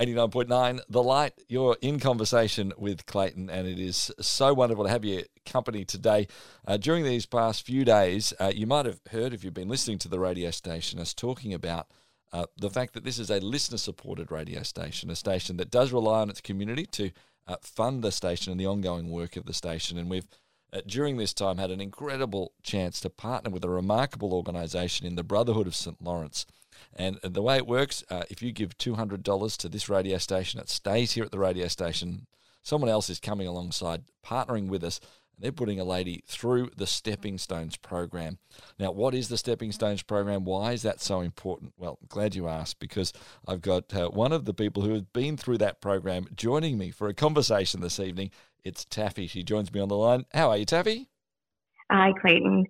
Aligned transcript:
89.9 0.00 0.80
The 0.88 1.02
Light. 1.02 1.34
You're 1.48 1.76
in 1.80 2.00
conversation 2.00 2.72
with 2.76 3.06
Clayton, 3.06 3.48
and 3.48 3.68
it 3.68 3.78
is 3.78 4.10
so 4.20 4.52
wonderful 4.52 4.84
to 4.84 4.90
have 4.90 5.04
your 5.04 5.22
company 5.46 5.84
today. 5.84 6.26
Uh, 6.66 6.76
during 6.76 7.04
these 7.04 7.26
past 7.26 7.64
few 7.64 7.84
days, 7.84 8.32
uh, 8.40 8.50
you 8.52 8.66
might 8.66 8.86
have 8.86 9.00
heard, 9.12 9.32
if 9.32 9.44
you've 9.44 9.54
been 9.54 9.68
listening 9.68 9.98
to 9.98 10.08
the 10.08 10.18
radio 10.18 10.50
station, 10.50 10.98
us 10.98 11.14
talking 11.14 11.54
about 11.54 11.86
uh, 12.32 12.46
the 12.58 12.70
fact 12.70 12.94
that 12.94 13.04
this 13.04 13.20
is 13.20 13.30
a 13.30 13.38
listener 13.38 13.78
supported 13.78 14.32
radio 14.32 14.64
station, 14.64 15.10
a 15.10 15.16
station 15.16 15.58
that 15.58 15.70
does 15.70 15.92
rely 15.92 16.22
on 16.22 16.30
its 16.30 16.40
community 16.40 16.86
to 16.86 17.12
uh, 17.46 17.56
fund 17.62 18.02
the 18.02 18.10
station 18.10 18.50
and 18.50 18.60
the 18.60 18.66
ongoing 18.66 19.10
work 19.10 19.36
of 19.36 19.46
the 19.46 19.54
station. 19.54 19.96
And 19.96 20.10
we've 20.10 20.26
uh, 20.72 20.80
during 20.88 21.18
this 21.18 21.32
time 21.32 21.58
had 21.58 21.70
an 21.70 21.80
incredible 21.80 22.52
chance 22.64 22.98
to 22.98 23.08
partner 23.08 23.48
with 23.48 23.64
a 23.64 23.68
remarkable 23.68 24.34
organisation 24.34 25.06
in 25.06 25.14
the 25.14 25.22
Brotherhood 25.22 25.68
of 25.68 25.76
St. 25.76 26.02
Laurence. 26.02 26.46
And 26.92 27.18
the 27.22 27.42
way 27.42 27.56
it 27.56 27.66
works, 27.66 28.04
uh, 28.10 28.24
if 28.30 28.42
you 28.42 28.52
give 28.52 28.76
$200 28.78 29.56
to 29.56 29.68
this 29.68 29.88
radio 29.88 30.18
station, 30.18 30.60
it 30.60 30.68
stays 30.68 31.12
here 31.12 31.24
at 31.24 31.30
the 31.30 31.38
radio 31.38 31.68
station. 31.68 32.26
Someone 32.62 32.90
else 32.90 33.10
is 33.10 33.20
coming 33.20 33.46
alongside, 33.46 34.04
partnering 34.24 34.68
with 34.68 34.84
us. 34.84 35.00
And 35.36 35.44
they're 35.44 35.52
putting 35.52 35.80
a 35.80 35.84
lady 35.84 36.22
through 36.26 36.70
the 36.76 36.86
Stepping 36.86 37.38
Stones 37.38 37.76
program. 37.76 38.38
Now, 38.78 38.92
what 38.92 39.14
is 39.14 39.28
the 39.28 39.36
Stepping 39.36 39.72
Stones 39.72 40.02
program? 40.02 40.44
Why 40.44 40.72
is 40.72 40.82
that 40.82 41.00
so 41.00 41.20
important? 41.20 41.72
Well, 41.76 41.98
glad 42.08 42.34
you 42.34 42.48
asked 42.48 42.78
because 42.78 43.12
I've 43.46 43.60
got 43.60 43.92
uh, 43.94 44.10
one 44.10 44.32
of 44.32 44.44
the 44.44 44.54
people 44.54 44.82
who 44.82 44.92
has 44.92 45.02
been 45.02 45.36
through 45.36 45.58
that 45.58 45.80
program 45.80 46.26
joining 46.36 46.78
me 46.78 46.90
for 46.90 47.08
a 47.08 47.14
conversation 47.14 47.80
this 47.80 47.98
evening. 47.98 48.30
It's 48.64 48.84
Tafy. 48.84 49.28
She 49.28 49.42
joins 49.42 49.72
me 49.72 49.80
on 49.80 49.88
the 49.88 49.96
line. 49.96 50.24
How 50.32 50.50
are 50.50 50.56
you, 50.56 50.66
Tafy? 50.66 51.06
Hi, 51.90 52.12
Clayton. 52.20 52.66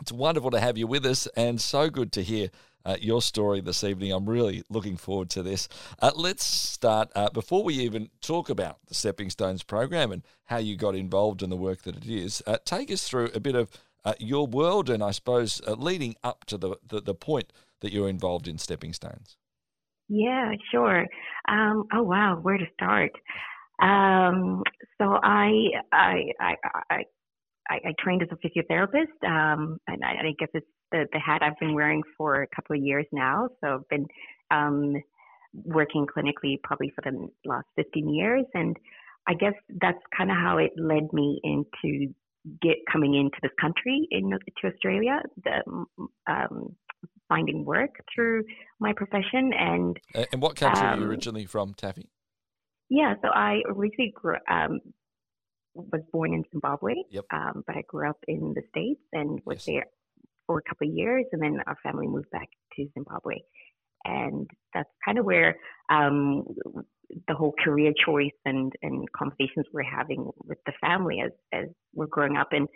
It's 0.00 0.12
wonderful 0.12 0.50
to 0.50 0.60
have 0.60 0.78
you 0.78 0.86
with 0.86 1.04
us 1.04 1.26
and 1.36 1.60
so 1.60 1.90
good 1.90 2.12
to 2.12 2.22
hear 2.22 2.48
uh, 2.84 2.96
your 3.00 3.22
story 3.22 3.60
this 3.60 3.84
evening. 3.84 4.12
I'm 4.12 4.28
really 4.28 4.62
looking 4.68 4.96
forward 4.96 5.30
to 5.30 5.42
this. 5.42 5.68
Uh, 6.00 6.12
let's 6.14 6.44
start 6.44 7.10
uh, 7.14 7.30
before 7.30 7.62
we 7.62 7.74
even 7.74 8.10
talk 8.20 8.48
about 8.48 8.78
the 8.86 8.94
Stepping 8.94 9.30
Stones 9.30 9.62
program 9.62 10.12
and 10.12 10.22
how 10.44 10.58
you 10.58 10.76
got 10.76 10.94
involved 10.94 11.42
in 11.42 11.50
the 11.50 11.56
work 11.56 11.82
that 11.82 11.96
it 11.96 12.06
is. 12.06 12.42
Uh, 12.46 12.58
take 12.64 12.90
us 12.90 13.08
through 13.08 13.30
a 13.34 13.40
bit 13.40 13.54
of 13.54 13.70
uh, 14.04 14.14
your 14.18 14.46
world 14.46 14.88
and 14.88 15.02
I 15.02 15.10
suppose 15.10 15.60
uh, 15.66 15.72
leading 15.72 16.16
up 16.24 16.44
to 16.46 16.56
the, 16.56 16.76
the, 16.86 17.00
the 17.00 17.14
point 17.14 17.52
that 17.80 17.92
you're 17.92 18.08
involved 18.08 18.48
in 18.48 18.58
Stepping 18.58 18.92
Stones. 18.92 19.36
Yeah, 20.08 20.52
sure. 20.70 21.06
Um, 21.48 21.84
oh 21.92 22.02
wow, 22.02 22.38
where 22.42 22.58
to 22.58 22.66
start? 22.74 23.12
Um, 23.80 24.62
so 24.98 25.18
I, 25.22 25.70
I, 25.92 26.32
I, 26.40 26.54
I 26.90 27.04
I, 27.68 27.76
I 27.88 27.94
trained 27.98 28.22
as 28.22 28.28
a 28.30 28.36
physiotherapist, 28.36 29.24
um, 29.24 29.78
and 29.86 30.04
I, 30.04 30.28
I 30.28 30.32
guess 30.38 30.48
it's 30.54 30.66
the, 30.92 31.06
the 31.12 31.18
hat 31.18 31.42
I've 31.42 31.58
been 31.60 31.74
wearing 31.74 32.02
for 32.16 32.42
a 32.42 32.46
couple 32.54 32.76
of 32.76 32.82
years 32.82 33.06
now. 33.12 33.48
So 33.60 33.74
I've 33.74 33.88
been 33.88 34.06
um, 34.50 34.94
working 35.52 36.06
clinically 36.06 36.60
probably 36.62 36.92
for 36.94 37.02
the 37.02 37.28
last 37.44 37.66
15 37.76 38.12
years, 38.12 38.44
and 38.54 38.76
I 39.28 39.34
guess 39.34 39.54
that's 39.80 39.98
kind 40.16 40.30
of 40.30 40.36
how 40.36 40.58
it 40.58 40.72
led 40.76 41.12
me 41.12 41.40
into 41.44 42.14
get 42.62 42.76
coming 42.90 43.14
into 43.14 43.36
this 43.42 43.52
country 43.60 44.08
in 44.10 44.30
to 44.30 44.66
Australia, 44.66 45.20
the, 45.44 45.86
um, 46.26 46.74
finding 47.28 47.64
work 47.64 47.90
through 48.14 48.44
my 48.78 48.92
profession. 48.92 49.52
And 49.56 49.98
and 50.32 50.42
what 50.42 50.56
country 50.56 50.86
um, 50.86 50.98
are 50.98 51.02
you 51.02 51.10
originally 51.10 51.46
from, 51.46 51.74
Tafy? 51.74 52.08
Yeah, 52.88 53.14
so 53.22 53.28
I 53.28 53.62
originally 53.68 54.12
grew, 54.14 54.36
um, 54.50 54.80
was 55.74 56.02
born 56.12 56.34
in 56.34 56.44
Zimbabwe, 56.50 56.94
yep. 57.10 57.24
um, 57.32 57.64
but 57.66 57.76
I 57.76 57.82
grew 57.86 58.08
up 58.08 58.18
in 58.26 58.54
the 58.54 58.62
States 58.70 59.00
and 59.12 59.40
was 59.44 59.58
yes. 59.58 59.66
there 59.66 59.86
for 60.46 60.58
a 60.58 60.62
couple 60.62 60.88
of 60.88 60.94
years, 60.94 61.26
and 61.32 61.42
then 61.42 61.58
our 61.66 61.76
family 61.82 62.06
moved 62.06 62.30
back 62.30 62.48
to 62.76 62.88
Zimbabwe. 62.94 63.36
And 64.04 64.48
that's 64.74 64.88
kind 65.04 65.18
of 65.18 65.24
where 65.24 65.56
um, 65.90 66.44
the 67.28 67.34
whole 67.34 67.54
career 67.62 67.92
choice 68.04 68.32
and, 68.44 68.72
and 68.82 69.06
conversations 69.12 69.66
we're 69.72 69.82
having 69.82 70.30
with 70.44 70.58
the 70.66 70.72
family 70.80 71.22
as, 71.24 71.32
as 71.52 71.66
we're 71.94 72.06
growing 72.06 72.36
up. 72.36 72.48
And 72.52 72.66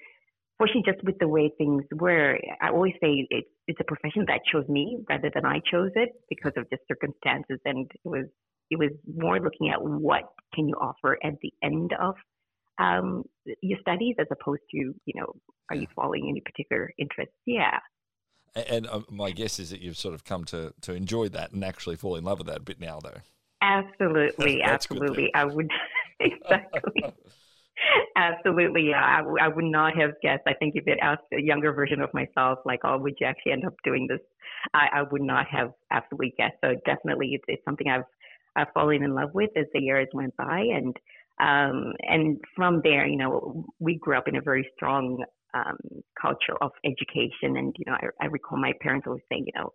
fortunately, 0.58 0.92
just 0.92 1.02
with 1.04 1.18
the 1.18 1.28
way 1.28 1.50
things 1.56 1.82
were, 1.92 2.38
I 2.60 2.68
always 2.68 2.92
say 3.02 3.26
it's, 3.30 3.48
it's 3.66 3.80
a 3.80 3.84
profession 3.84 4.24
that 4.28 4.40
chose 4.52 4.68
me 4.68 4.98
rather 5.08 5.30
than 5.34 5.46
I 5.46 5.60
chose 5.70 5.90
it 5.94 6.10
because 6.28 6.52
of 6.56 6.68
just 6.70 6.82
circumstances. 6.86 7.58
And 7.64 7.90
it 7.90 8.08
was 8.08 8.26
it 8.70 8.78
was 8.78 8.90
more 9.06 9.38
looking 9.40 9.70
at 9.70 9.82
what 9.82 10.22
can 10.54 10.68
you 10.68 10.74
offer 10.76 11.18
at 11.22 11.34
the 11.42 11.52
end 11.62 11.92
of 12.00 12.14
um, 12.78 13.24
your 13.60 13.78
studies 13.80 14.16
as 14.18 14.26
opposed 14.30 14.62
to, 14.70 14.76
you 14.76 15.14
know, 15.14 15.34
are 15.70 15.76
you 15.76 15.86
following 15.94 16.28
any 16.28 16.40
particular 16.40 16.92
interests? 16.98 17.34
Yeah. 17.46 17.78
And 18.54 18.86
uh, 18.86 19.00
my 19.10 19.30
guess 19.30 19.58
is 19.58 19.70
that 19.70 19.80
you've 19.80 19.96
sort 19.96 20.14
of 20.14 20.24
come 20.24 20.44
to, 20.46 20.72
to 20.82 20.94
enjoy 20.94 21.28
that 21.30 21.52
and 21.52 21.64
actually 21.64 21.96
fall 21.96 22.16
in 22.16 22.24
love 22.24 22.38
with 22.38 22.46
that 22.46 22.58
a 22.58 22.62
bit 22.62 22.80
now, 22.80 23.00
though. 23.00 23.18
Absolutely, 23.62 24.62
absolutely. 24.64 25.32
I 25.34 25.44
would 25.44 25.70
exactly. 26.20 27.04
Absolutely, 28.16 28.90
yeah. 28.90 29.02
I, 29.02 29.46
I 29.46 29.48
would 29.48 29.64
not 29.64 29.96
have 29.98 30.12
guessed. 30.22 30.44
I 30.46 30.54
think 30.54 30.74
if 30.76 30.86
it 30.86 30.98
asked 31.02 31.24
a 31.36 31.42
younger 31.42 31.72
version 31.72 32.00
of 32.00 32.14
myself, 32.14 32.60
like, 32.64 32.80
oh, 32.84 32.96
would 32.98 33.16
you 33.20 33.26
actually 33.26 33.52
end 33.52 33.64
up 33.64 33.74
doing 33.82 34.06
this? 34.08 34.20
I, 34.72 34.86
I 34.94 35.02
would 35.02 35.20
not 35.20 35.46
have 35.48 35.72
absolutely 35.90 36.34
guessed. 36.38 36.56
So 36.64 36.74
definitely, 36.86 37.30
it's, 37.32 37.44
it's 37.48 37.64
something 37.64 37.88
I've 37.88 38.04
I've 38.56 38.72
fallen 38.72 39.02
in 39.02 39.14
love 39.14 39.30
with 39.34 39.50
as 39.56 39.66
the 39.74 39.80
years 39.80 40.06
went 40.14 40.36
by, 40.36 40.60
and 40.60 40.96
um, 41.40 41.92
and 42.00 42.38
from 42.54 42.80
there, 42.82 43.06
you 43.06 43.16
know, 43.16 43.64
we 43.78 43.96
grew 43.96 44.16
up 44.16 44.28
in 44.28 44.36
a 44.36 44.40
very 44.40 44.68
strong 44.76 45.24
um, 45.54 45.76
culture 46.20 46.56
of 46.60 46.70
education. 46.84 47.56
And, 47.56 47.74
you 47.78 47.84
know, 47.86 47.94
I, 47.94 48.24
I 48.24 48.26
recall 48.26 48.58
my 48.58 48.72
parents 48.80 49.06
always 49.06 49.22
saying, 49.30 49.46
you 49.46 49.60
know, 49.60 49.70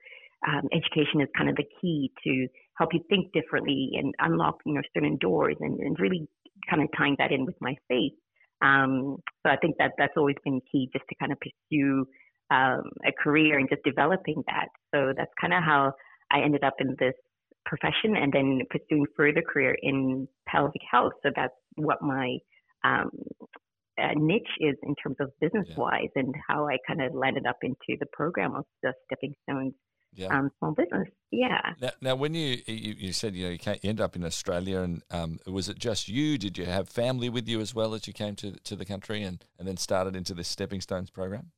um, 0.48 0.70
education 0.72 1.22
is 1.22 1.28
kind 1.38 1.50
of 1.50 1.56
the 1.58 1.66
key 1.82 2.12
to 2.24 2.48
help 2.78 2.94
you 2.94 3.02
think 3.10 3.34
differently 3.34 3.92
and 3.96 4.14
unlock, 4.20 4.56
you 4.66 4.74
know, 4.74 4.82
certain 4.94 5.18
doors 5.18 5.56
and, 5.60 5.80
and 5.80 6.00
really 6.00 6.28
kind 6.70 6.82
of 6.82 6.90
tying 6.98 7.16
that 7.20 7.32
in 7.32 7.46
with 7.46 7.56
my 7.60 7.76
faith. 7.88 8.14
Um, 8.62 9.18
so 9.46 9.52
I 9.52 9.58
think 9.58 9.76
that 9.80 9.92
that's 9.98 10.14
always 10.18 10.36
been 10.44 10.62
key 10.72 10.90
just 10.94 11.06
to 11.10 11.16
kind 11.16 11.32
of 11.32 11.40
pursue 11.40 12.06
um, 12.52 12.84
a 13.06 13.12
career 13.22 13.58
and 13.58 13.70
just 13.70 13.84
developing 13.84 14.44
that. 14.48 14.68
So 14.94 15.14
that's 15.16 15.32
kind 15.40 15.54
of 15.54 15.64
how 15.64 15.94
I 16.32 16.42
ended 16.42 16.64
up 16.64 16.76
in 16.80 16.96
this 17.00 17.16
profession 17.70 18.18
and 18.18 18.34
then 18.34 18.62
pursuing 18.70 19.06
further 19.16 19.42
career 19.42 19.78
in 19.82 20.28
pelvic 20.48 20.82
health. 20.92 21.14
So 21.24 21.30
that's 21.36 21.54
what 21.76 22.02
my 22.02 22.38
um, 22.84 23.12
uh, 24.02 24.14
niche 24.16 24.48
is 24.60 24.76
in 24.84 24.96
terms 24.96 25.18
of 25.20 25.30
business 25.40 25.68
wise 25.78 26.10
yeah. 26.16 26.24
and 26.24 26.36
how 26.48 26.68
I 26.68 26.78
kind 26.88 27.02
of 27.02 27.14
landed 27.14 27.46
up 27.46 27.58
into 27.62 27.98
the 28.00 28.08
program 28.12 28.56
of 28.56 28.66
the 28.82 28.94
Stepping 29.06 29.36
Stones 29.44 29.74
yeah. 30.16 30.28
um, 30.28 30.50
small 30.58 30.72
business. 30.72 31.08
Yeah. 31.32 31.60
Now, 31.80 31.92
now 32.02 32.16
when 32.16 32.34
you, 32.34 32.58
you, 32.66 32.96
you 32.98 33.14
said 33.14 33.36
you 33.36 33.46
know 33.46 33.52
you, 33.52 33.60
you 33.82 33.90
end 33.90 34.02
up 34.02 34.16
in 34.16 34.24
Australia, 34.26 34.80
and 34.80 35.04
um, 35.12 35.40
was 35.46 35.70
it 35.70 35.78
just 35.78 36.08
you? 36.08 36.38
Did 36.38 36.58
you 36.58 36.66
have 36.66 36.90
family 36.90 37.30
with 37.30 37.48
you 37.48 37.62
as 37.62 37.76
well 37.76 37.94
as 37.94 38.08
you 38.08 38.14
came 38.14 38.36
to 38.38 38.54
to 38.54 38.76
the 38.76 38.86
country 38.86 39.24
and 39.24 39.46
and 39.58 39.68
then 39.68 39.78
started 39.78 40.16
into 40.16 40.34
this 40.34 40.48
Stepping 40.48 40.82
Stones 40.82 41.10
program? 41.10 41.52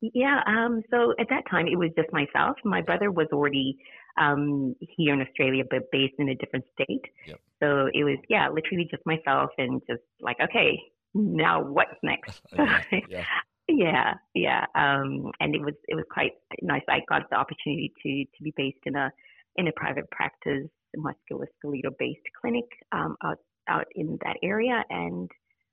Yeah. 0.00 0.40
Um, 0.46 0.82
so 0.90 1.14
at 1.18 1.28
that 1.30 1.44
time, 1.50 1.66
it 1.66 1.76
was 1.76 1.90
just 1.96 2.12
myself. 2.12 2.56
My 2.64 2.82
brother 2.82 3.10
was 3.10 3.28
already 3.32 3.78
um, 4.18 4.74
here 4.80 5.14
in 5.14 5.20
Australia, 5.20 5.64
but 5.68 5.90
based 5.90 6.14
in 6.18 6.28
a 6.28 6.34
different 6.34 6.64
state. 6.74 7.04
Yep. 7.26 7.40
So 7.62 7.88
it 7.92 8.04
was, 8.04 8.18
yeah, 8.28 8.48
literally 8.48 8.88
just 8.90 9.04
myself 9.06 9.50
and 9.58 9.80
just 9.88 10.02
like, 10.20 10.36
okay, 10.42 10.80
now 11.14 11.62
what's 11.62 11.96
next? 12.02 12.42
yeah, 12.58 12.82
yeah. 13.08 13.24
yeah, 13.68 14.14
yeah. 14.34 14.64
Um, 14.74 15.30
and 15.40 15.54
it 15.54 15.60
was 15.60 15.74
it 15.88 15.94
was 15.94 16.04
quite 16.10 16.32
nice. 16.62 16.82
I 16.88 17.00
got 17.08 17.28
the 17.30 17.36
opportunity 17.36 17.92
to 18.02 18.24
to 18.24 18.42
be 18.42 18.52
based 18.56 18.78
in 18.86 18.96
a 18.96 19.10
in 19.56 19.68
a 19.68 19.72
private 19.72 20.10
practice 20.10 20.68
musculoskeletal 20.96 21.96
based 21.98 22.20
clinic 22.40 22.66
um, 22.92 23.16
out 23.24 23.38
out 23.68 23.86
in 23.94 24.18
that 24.24 24.36
area, 24.42 24.84
and 24.90 25.30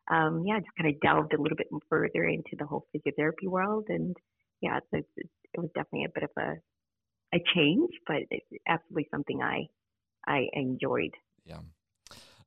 um, 0.10 0.44
yeah, 0.46 0.60
just 0.60 0.75
kind 0.78 0.94
of 0.94 1.00
delved 1.02 1.34
a 1.34 1.42
little 1.42 1.58
bit 1.58 1.68
further 1.90 2.25
into 2.25 2.56
the 2.58 2.66
whole 2.66 2.88
physiotherapy 2.96 3.48
world, 3.48 3.86
and 3.90 4.16
yeah, 4.62 4.80
so 4.92 4.98
it, 4.98 5.06
it 5.18 5.60
was 5.60 5.70
definitely 5.75 6.06
a 6.06 6.20
bit 6.20 6.24
of 6.24 6.31
a 6.38 6.56
a 7.34 7.40
change, 7.56 7.92
but 8.08 8.24
it's 8.30 8.46
absolutely 8.68 9.08
something 9.12 9.42
I 9.42 9.68
I 10.26 10.48
enjoyed. 10.54 11.13
Yeah. 11.46 11.60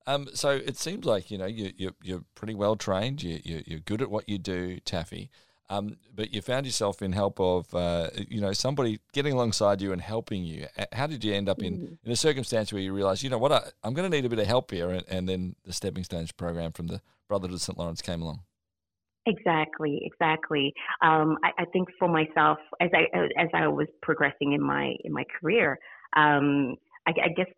Um, 0.07 0.29
so 0.35 0.51
it 0.51 0.77
seems 0.77 1.05
like 1.05 1.31
you 1.31 1.39
know 1.39 1.47
you, 1.47 1.73
you're 1.77 1.95
you're 2.03 2.25
pretty 2.35 2.55
well 2.55 2.77
trained. 2.77 3.23
You, 3.23 3.41
you 3.43 3.63
you're 3.67 3.81
good 3.81 4.03
at 4.03 4.11
what 4.11 4.29
you 4.29 4.39
do, 4.39 4.79
Tafy. 4.81 5.29
Um, 5.69 5.97
but 6.15 6.33
you 6.33 6.43
found 6.43 6.65
yourself 6.65 7.03
in 7.03 7.13
help 7.13 7.41
of 7.41 7.75
uh, 7.75 8.11
you 8.29 8.41
know 8.41 8.53
somebody 8.53 9.01
getting 9.13 9.33
alongside 9.33 9.83
you 9.83 9.93
and 9.93 10.01
helping 10.01 10.45
you. 10.45 10.67
How 10.93 11.09
did 11.09 11.25
you 11.25 11.35
end 11.35 11.49
up 11.49 11.61
in, 11.61 11.75
mm-hmm. 11.75 11.95
in 12.05 12.13
a 12.13 12.17
circumstance 12.17 12.73
where 12.73 12.81
you 12.81 12.93
realised, 12.93 13.25
you 13.25 13.31
know 13.31 13.39
what, 13.39 13.51
I, 13.51 13.63
am 13.85 13.93
going 13.93 14.09
to 14.09 14.17
need 14.17 14.25
a 14.25 14.29
bit 14.29 14.39
of 14.39 14.47
help 14.47 14.71
here, 14.71 14.91
and, 14.91 15.05
and 15.09 15.29
then 15.29 15.57
the 15.65 15.73
Stepping 15.73 16.05
Stones 16.05 16.31
program 16.31 16.71
from 16.71 16.87
the 16.87 17.01
Brotherhood 17.27 17.55
of 17.55 17.61
St 17.61 17.77
Laurence 17.77 18.01
came 18.01 18.23
along. 18.23 18.43
Exactly, 19.27 20.01
exactly. 20.05 20.73
Um, 21.03 21.37
I, 21.43 21.63
I, 21.63 21.65
think 21.73 21.89
for 21.99 22.07
myself, 22.07 22.59
as 22.81 22.91
I 22.95 23.07
as 23.37 23.49
I 23.53 23.67
was 23.67 23.89
progressing 24.01 24.53
in 24.53 24.63
my 24.63 24.95
in 25.03 25.13
my 25.13 25.25
career, 25.41 25.79
um, 26.17 26.77
I, 27.09 27.11
I, 27.11 27.29
guess 27.37 27.49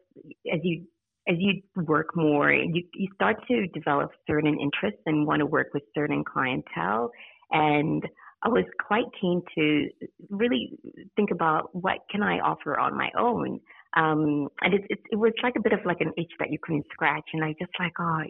as 0.51 0.61
you 0.63 0.87
as 1.29 1.37
you 1.39 1.61
work 1.77 2.17
more, 2.17 2.51
you 2.51 2.83
you 2.95 3.09
start 3.15 3.37
to 3.49 3.67
develop 3.69 4.11
certain 4.27 4.59
interests 4.59 5.03
and 5.05 5.27
want 5.27 5.41
to 5.41 5.47
work 5.47 5.69
with 5.75 5.83
certain 5.95 6.25
clientele. 6.25 7.11
And 7.51 8.03
I 8.43 8.49
was 8.49 8.65
quite 8.87 9.05
keen 9.21 9.43
to 9.57 9.89
really 10.31 10.71
think 11.17 11.31
about 11.31 11.69
what 11.75 11.99
can 12.11 12.23
I 12.23 12.39
offer 12.39 12.79
on 12.79 12.97
my 12.97 13.11
own. 13.19 13.61
Um, 13.97 14.49
and 14.63 14.75
it, 14.75 14.83
it, 14.91 14.99
it 15.11 15.17
was 15.17 15.33
like 15.43 15.55
a 15.57 15.63
bit 15.63 15.73
of 15.73 15.81
like 15.85 16.01
an 16.01 16.13
itch 16.17 16.33
that 16.39 16.51
you 16.51 16.59
couldn't 16.63 16.87
scratch. 16.93 17.25
And 17.33 17.45
I 17.45 17.55
just 17.59 17.73
like, 17.79 17.93
oh, 17.99 18.23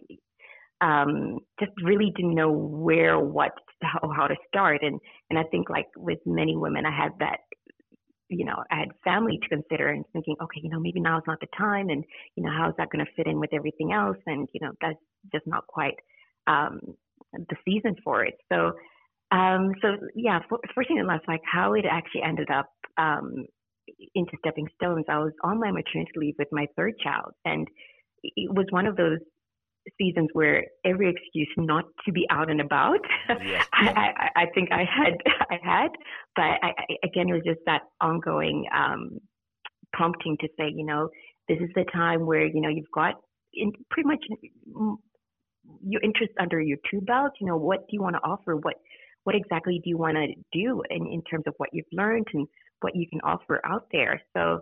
um, 0.80 1.38
just 1.60 1.72
really 1.84 2.12
didn't 2.14 2.34
know 2.34 2.50
where, 2.50 3.18
what, 3.18 3.52
how, 3.82 4.10
how 4.16 4.26
to 4.26 4.36
start. 4.46 4.82
And, 4.82 5.00
and 5.30 5.38
I 5.38 5.42
think 5.44 5.68
like 5.70 5.86
with 5.96 6.18
many 6.24 6.56
women, 6.56 6.86
I 6.86 6.96
had 6.96 7.12
that, 7.20 7.40
you 8.28 8.44
know, 8.44 8.56
I 8.70 8.80
had 8.80 8.88
family 9.04 9.38
to 9.42 9.48
consider 9.48 9.88
and 9.88 10.04
thinking, 10.12 10.36
okay, 10.42 10.60
you 10.62 10.70
know, 10.70 10.80
maybe 10.80 11.00
now's 11.00 11.22
not 11.26 11.40
the 11.40 11.46
time. 11.56 11.88
And, 11.88 12.04
you 12.36 12.42
know, 12.44 12.50
how's 12.56 12.74
that 12.76 12.90
going 12.90 13.04
to 13.04 13.12
fit 13.16 13.26
in 13.26 13.40
with 13.40 13.54
everything 13.54 13.92
else? 13.92 14.18
And, 14.26 14.48
you 14.52 14.60
know, 14.60 14.72
that's 14.80 14.98
just 15.32 15.46
not 15.46 15.66
quite, 15.66 15.94
um, 16.46 16.78
the 17.32 17.56
season 17.64 17.96
for 18.04 18.24
it. 18.24 18.34
So, 18.52 18.72
um, 19.30 19.72
so 19.82 19.96
yeah, 20.14 20.40
fortunately 20.48 21.00
enough, 21.00 21.22
like 21.26 21.42
how 21.50 21.74
it 21.74 21.84
actually 21.90 22.22
ended 22.22 22.50
up, 22.50 22.70
um, 22.96 23.46
into 24.14 24.36
stepping 24.40 24.68
stones, 24.74 25.06
I 25.08 25.18
was 25.18 25.32
on 25.42 25.58
my 25.58 25.70
maternity 25.70 26.12
leave 26.16 26.34
with 26.38 26.48
my 26.52 26.66
third 26.76 26.94
child. 27.02 27.32
And 27.44 27.66
it 28.22 28.52
was 28.52 28.66
one 28.70 28.86
of 28.86 28.96
those 28.96 29.18
seasons 29.98 30.28
where 30.32 30.64
every 30.84 31.10
excuse 31.10 31.48
not 31.56 31.84
to 32.04 32.12
be 32.12 32.26
out 32.30 32.50
and 32.50 32.60
about, 32.60 33.00
yeah. 33.42 33.64
I, 33.72 33.86
I, 33.88 34.42
I, 34.42 34.46
think 34.54 34.70
I 34.72 34.84
had, 34.84 35.14
I 35.50 35.58
had, 35.62 35.88
but 36.36 36.42
I, 36.42 36.72
again, 37.04 37.28
it 37.28 37.32
was 37.32 37.42
just 37.46 37.60
that 37.66 37.82
ongoing 38.00 38.66
um, 38.74 39.18
prompting 39.92 40.36
to 40.40 40.48
say, 40.58 40.72
you 40.74 40.84
know, 40.84 41.08
this 41.48 41.58
is 41.60 41.70
the 41.74 41.84
time 41.92 42.26
where 42.26 42.46
you 42.46 42.60
know 42.60 42.68
you've 42.68 42.90
got 42.94 43.14
in 43.54 43.72
pretty 43.90 44.06
much 44.06 44.22
your 45.82 46.02
interest 46.02 46.32
under 46.38 46.60
your 46.60 46.78
two 46.90 47.00
belt. 47.00 47.32
You 47.40 47.46
know, 47.46 47.56
what 47.56 47.80
do 47.80 47.92
you 47.92 48.02
want 48.02 48.16
to 48.16 48.20
offer? 48.20 48.56
What 48.56 48.74
what 49.24 49.34
exactly 49.34 49.80
do 49.82 49.90
you 49.90 49.98
want 49.98 50.16
to 50.16 50.26
do 50.52 50.82
in, 50.90 51.06
in 51.06 51.22
terms 51.22 51.44
of 51.46 51.54
what 51.56 51.70
you've 51.72 51.86
learned 51.92 52.26
and 52.32 52.46
what 52.80 52.94
you 52.94 53.06
can 53.08 53.20
offer 53.22 53.60
out 53.66 53.86
there? 53.92 54.22
So, 54.36 54.60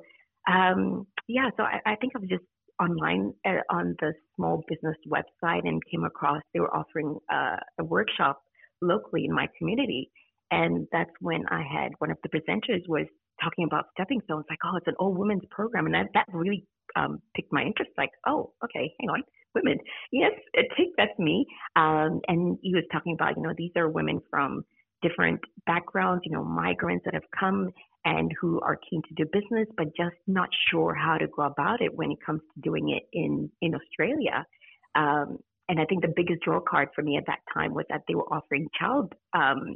um, 0.51 1.07
yeah, 1.29 1.51
so 1.57 1.63
I, 1.63 1.81
I 1.87 1.97
think 1.97 2.15
I 2.17 2.19
was 2.19 2.29
just 2.29 2.45
online 2.81 3.33
uh, 3.45 3.63
on 3.71 3.97
the 4.01 4.13
small 4.35 4.63
business 4.69 4.97
website 5.09 5.67
and 5.67 5.83
came 5.91 6.05
across 6.05 6.43
they 6.53 6.61
were 6.61 6.75
offering 6.75 7.19
uh, 7.33 7.57
a 7.79 7.85
workshop 7.85 8.43
locally 8.83 9.25
in 9.25 9.33
my 9.33 9.49
community. 9.59 10.11
And 10.51 10.87
that's 10.93 11.11
when 11.21 11.45
I 11.51 11.63
had 11.63 11.93
one 11.99 12.11
of 12.11 12.19
the 12.23 12.29
presenters 12.29 12.83
was 12.89 13.07
talking 13.43 13.65
about 13.65 13.87
stepping 13.95 14.21
stones, 14.25 14.45
like, 14.49 14.59
oh, 14.65 14.77
it's 14.77 14.87
an 14.87 14.95
all 14.99 15.13
women's 15.13 15.43
program. 15.51 15.87
And 15.87 15.95
that, 15.95 16.07
that 16.15 16.27
really 16.33 16.67
um, 16.95 17.21
piqued 17.35 17.53
my 17.53 17.63
interest. 17.63 17.91
Like, 17.99 18.11
oh, 18.27 18.53
okay, 18.65 18.93
hang 19.01 19.11
on, 19.11 19.23
women. 19.55 19.79
Yes, 20.13 20.33
take 20.77 20.97
that's 20.97 21.19
me. 21.19 21.47
Um, 21.75 22.21
and 22.29 22.59
he 22.63 22.75
was 22.75 22.85
talking 22.93 23.15
about, 23.15 23.37
you 23.37 23.43
know, 23.43 23.55
these 23.57 23.73
are 23.77 23.89
women 23.89 24.21
from 24.31 24.65
different 25.03 25.41
backgrounds, 25.67 26.23
you 26.25 26.33
know, 26.33 26.45
migrants 26.45 27.05
that 27.05 27.15
have 27.15 27.29
come 27.39 27.71
and 28.05 28.31
who 28.41 28.61
are 28.61 28.79
keen 28.89 29.03
to 29.09 29.15
do 29.15 29.25
business, 29.33 29.67
but 29.77 29.87
just 29.97 30.17
not 30.27 30.49
sure 30.71 30.95
how 30.95 31.19
to 31.19 31.27
go 31.27 31.43
about 31.43 31.83
it 31.83 31.95
when 31.95 32.11
it 32.11 32.19
comes 32.25 32.41
to 32.55 32.61
doing 32.61 32.91
it 32.91 33.03
in, 33.13 33.51
in 33.61 33.75
Australia. 33.75 34.47
Um, 34.95 35.39
and 35.69 35.81
I 35.81 35.85
think 35.85 36.03
the 36.03 36.13
biggest 36.15 36.43
draw 36.43 36.61
card 36.61 36.91
for 36.95 37.03
me 37.03 37.17
at 37.17 37.27
that 37.27 37.41
time 37.53 37.75
was 37.75 37.85
that 37.91 38.03
they 38.07 38.15
were 38.15 38.33
offering 38.33 38.69
child 38.79 39.13
um, 39.35 39.75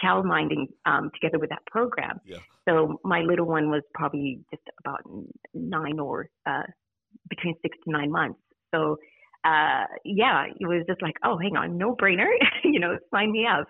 child 0.00 0.24
minding 0.24 0.68
um, 0.86 1.10
together 1.14 1.38
with 1.38 1.50
that 1.50 1.64
program. 1.66 2.20
Yeah. 2.24 2.38
So 2.68 3.00
my 3.02 3.20
little 3.22 3.46
one 3.46 3.70
was 3.70 3.82
probably 3.94 4.40
just 4.50 4.62
about 4.78 5.00
nine 5.54 5.98
or 5.98 6.28
uh, 6.46 6.62
between 7.28 7.54
six 7.62 7.76
to 7.84 7.90
nine 7.90 8.10
months. 8.10 8.38
So 8.72 8.98
uh, 9.44 9.84
yeah, 10.04 10.44
it 10.58 10.66
was 10.66 10.84
just 10.86 11.02
like, 11.02 11.14
oh, 11.24 11.38
hang 11.38 11.56
on, 11.56 11.78
no 11.78 11.96
brainer, 11.96 12.28
you 12.64 12.78
know, 12.78 12.98
sign 13.12 13.32
me 13.32 13.46
up. 13.46 13.66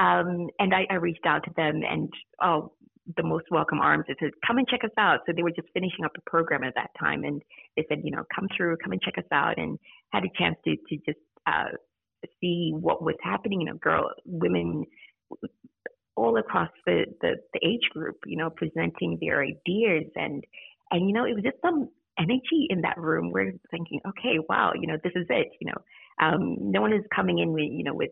Um, 0.00 0.48
and 0.58 0.74
I, 0.74 0.86
I 0.90 0.94
reached 0.94 1.26
out 1.26 1.44
to 1.44 1.50
them, 1.56 1.82
and 1.88 2.10
oh, 2.42 2.72
the 3.16 3.22
most 3.22 3.46
welcome 3.50 3.80
arms. 3.80 4.04
It 4.08 4.16
said, 4.20 4.30
come 4.46 4.58
and 4.58 4.68
check 4.68 4.84
us 4.84 4.90
out. 4.98 5.20
So 5.26 5.32
they 5.34 5.42
were 5.42 5.50
just 5.50 5.68
finishing 5.74 6.04
up 6.04 6.12
a 6.16 6.30
program 6.30 6.64
at 6.64 6.74
that 6.76 6.90
time. 6.98 7.24
And 7.24 7.42
they 7.76 7.84
said, 7.88 8.00
you 8.04 8.10
know, 8.10 8.24
come 8.34 8.48
through, 8.56 8.76
come 8.82 8.92
and 8.92 9.02
check 9.02 9.18
us 9.18 9.24
out. 9.32 9.58
And 9.58 9.78
had 10.12 10.24
a 10.24 10.38
chance 10.38 10.56
to, 10.64 10.76
to 10.76 10.96
just 11.06 11.18
uh, 11.46 11.76
see 12.40 12.72
what 12.74 13.02
was 13.02 13.16
happening, 13.22 13.60
you 13.60 13.66
know, 13.66 13.74
girl, 13.74 14.10
women 14.24 14.84
all 16.16 16.36
across 16.38 16.68
the, 16.86 17.04
the, 17.20 17.36
the 17.54 17.60
age 17.66 17.88
group, 17.90 18.16
you 18.26 18.36
know, 18.36 18.50
presenting 18.50 19.18
their 19.20 19.42
ideas. 19.42 20.10
And, 20.16 20.44
and, 20.90 21.08
you 21.08 21.14
know, 21.14 21.24
it 21.24 21.34
was 21.34 21.44
just 21.44 21.56
some 21.62 21.88
energy 22.18 22.66
in 22.68 22.82
that 22.82 22.98
room 22.98 23.30
We're 23.30 23.54
thinking, 23.70 24.00
okay, 24.06 24.38
wow, 24.48 24.72
you 24.78 24.86
know, 24.86 24.98
this 25.02 25.12
is 25.16 25.26
it, 25.30 25.48
you 25.60 25.68
know, 25.68 25.80
um, 26.22 26.56
no 26.60 26.82
one 26.82 26.92
is 26.92 27.02
coming 27.14 27.38
in 27.38 27.52
with, 27.52 27.70
you 27.70 27.84
know, 27.84 27.94
with 27.94 28.10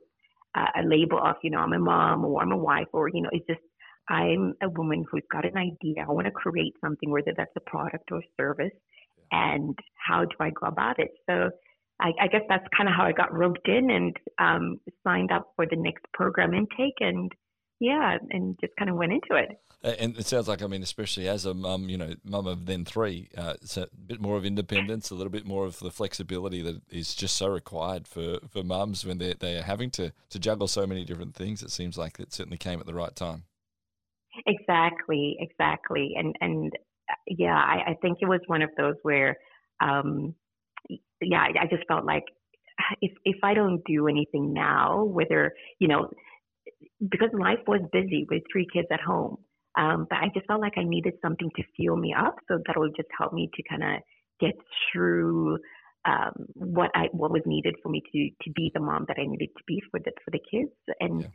a 0.54 0.82
label 0.84 1.18
of, 1.18 1.36
you 1.42 1.50
know, 1.50 1.58
I'm 1.58 1.72
a 1.72 1.78
mom 1.78 2.24
or 2.24 2.42
I'm 2.42 2.52
a 2.52 2.56
wife 2.56 2.88
or, 2.92 3.08
you 3.08 3.22
know, 3.22 3.30
it's 3.32 3.46
just 3.46 3.60
I'm 4.08 4.54
a 4.62 4.68
woman 4.70 5.04
who's 5.10 5.22
got 5.30 5.44
an 5.44 5.56
idea. 5.56 6.04
I 6.08 6.10
want 6.10 6.26
to 6.26 6.30
create 6.30 6.74
something, 6.80 7.10
whether 7.10 7.32
that's 7.36 7.52
a 7.56 7.60
product 7.60 8.10
or 8.10 8.22
service, 8.36 8.72
and 9.30 9.78
how 9.94 10.24
do 10.24 10.34
I 10.40 10.50
go 10.50 10.66
about 10.66 10.98
it? 10.98 11.10
So 11.28 11.50
I, 12.00 12.12
I 12.20 12.28
guess 12.28 12.42
that's 12.48 12.66
kind 12.76 12.88
of 12.88 12.94
how 12.94 13.04
I 13.04 13.12
got 13.12 13.32
roped 13.32 13.68
in 13.68 13.90
and 13.90 14.16
um, 14.38 14.80
signed 15.04 15.30
up 15.30 15.52
for 15.56 15.66
the 15.66 15.76
next 15.76 16.04
program 16.14 16.54
intake, 16.54 16.96
and 17.00 17.30
yeah, 17.80 18.18
and 18.30 18.58
just 18.60 18.74
kind 18.76 18.90
of 18.90 18.96
went 18.96 19.12
into 19.12 19.34
it. 19.34 19.60
And 19.82 20.18
it 20.18 20.26
sounds 20.26 20.48
like, 20.48 20.62
I 20.62 20.66
mean, 20.66 20.82
especially 20.82 21.28
as 21.28 21.44
a 21.44 21.54
mum, 21.54 21.88
you 21.88 21.96
know, 21.96 22.14
mum 22.24 22.48
of 22.48 22.66
then 22.66 22.84
three, 22.84 23.28
uh, 23.36 23.54
it's 23.62 23.76
a 23.76 23.88
bit 24.06 24.20
more 24.20 24.36
of 24.36 24.44
independence, 24.44 25.10
a 25.10 25.14
little 25.14 25.30
bit 25.30 25.46
more 25.46 25.66
of 25.66 25.78
the 25.78 25.92
flexibility 25.92 26.62
that 26.62 26.82
is 26.90 27.14
just 27.14 27.36
so 27.36 27.46
required 27.46 28.08
for, 28.08 28.38
for 28.50 28.64
mums 28.64 29.04
when 29.06 29.18
they're, 29.18 29.34
they're 29.34 29.62
having 29.62 29.90
to, 29.92 30.12
to 30.30 30.38
juggle 30.40 30.66
so 30.66 30.84
many 30.84 31.04
different 31.04 31.36
things. 31.36 31.62
It 31.62 31.70
seems 31.70 31.96
like 31.96 32.18
it 32.18 32.32
certainly 32.32 32.58
came 32.58 32.80
at 32.80 32.86
the 32.86 32.94
right 32.94 33.14
time. 33.14 33.44
Exactly, 34.46 35.36
exactly, 35.40 36.12
and 36.16 36.36
and 36.40 36.72
yeah, 37.26 37.56
I, 37.56 37.90
I 37.90 37.96
think 38.00 38.18
it 38.20 38.28
was 38.28 38.40
one 38.46 38.62
of 38.62 38.70
those 38.76 38.94
where, 39.02 39.36
um, 39.80 40.34
yeah, 41.20 41.40
I, 41.40 41.62
I 41.62 41.66
just 41.66 41.88
felt 41.88 42.04
like 42.04 42.22
if 43.00 43.10
if 43.24 43.36
I 43.42 43.54
don't 43.54 43.82
do 43.84 44.06
anything 44.06 44.52
now, 44.52 45.02
whether 45.02 45.54
you 45.80 45.88
know, 45.88 46.10
because 47.00 47.30
life 47.32 47.60
was 47.66 47.80
busy 47.92 48.26
with 48.30 48.42
three 48.52 48.66
kids 48.72 48.88
at 48.90 49.00
home, 49.00 49.38
um, 49.76 50.06
but 50.08 50.16
I 50.16 50.28
just 50.34 50.46
felt 50.46 50.60
like 50.60 50.74
I 50.76 50.84
needed 50.84 51.14
something 51.22 51.50
to 51.56 51.62
fuel 51.76 51.96
me 51.96 52.14
up, 52.18 52.36
so 52.48 52.58
that 52.66 52.76
would 52.76 52.96
just 52.96 53.08
help 53.16 53.32
me 53.32 53.50
to 53.54 53.62
kind 53.68 53.82
of 53.82 54.02
get 54.40 54.54
through 54.92 55.58
um, 56.04 56.46
what 56.54 56.90
I 56.94 57.08
what 57.12 57.30
was 57.30 57.42
needed 57.46 57.74
for 57.82 57.88
me 57.88 58.02
to 58.12 58.30
to 58.42 58.52
be 58.54 58.70
the 58.72 58.80
mom 58.80 59.04
that 59.08 59.16
I 59.18 59.26
needed 59.26 59.50
to 59.56 59.64
be 59.66 59.82
for 59.90 60.00
the 60.00 60.12
for 60.24 60.30
the 60.30 60.40
kids, 60.50 60.72
and 61.00 61.22
yeah 61.22 61.28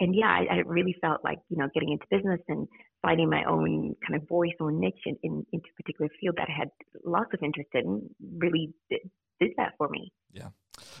and 0.00 0.14
yeah, 0.14 0.26
I, 0.26 0.56
I, 0.56 0.56
really 0.66 0.94
felt 1.00 1.24
like 1.24 1.38
you 1.48 1.56
know 1.56 1.68
getting 1.72 1.92
into 1.92 2.06
business 2.10 2.40
and 2.48 2.68
finding 3.02 3.30
my 3.30 3.44
own 3.44 3.94
kind 4.06 4.20
of 4.20 4.28
voice 4.28 4.52
or 4.60 4.70
niche 4.70 4.94
in, 5.06 5.16
in 5.22 5.46
into 5.52 5.68
a 5.72 5.82
particular 5.82 6.10
field 6.20 6.36
that 6.36 6.48
I 6.48 6.58
had 6.58 6.68
lots 7.04 7.30
of 7.32 7.40
interest 7.42 7.70
in 7.74 8.08
really 8.38 8.74
did, 8.90 9.00
did 9.40 9.52
that 9.56 9.72
for 9.78 9.88
me. 9.88 10.12
Yeah. 10.32 10.48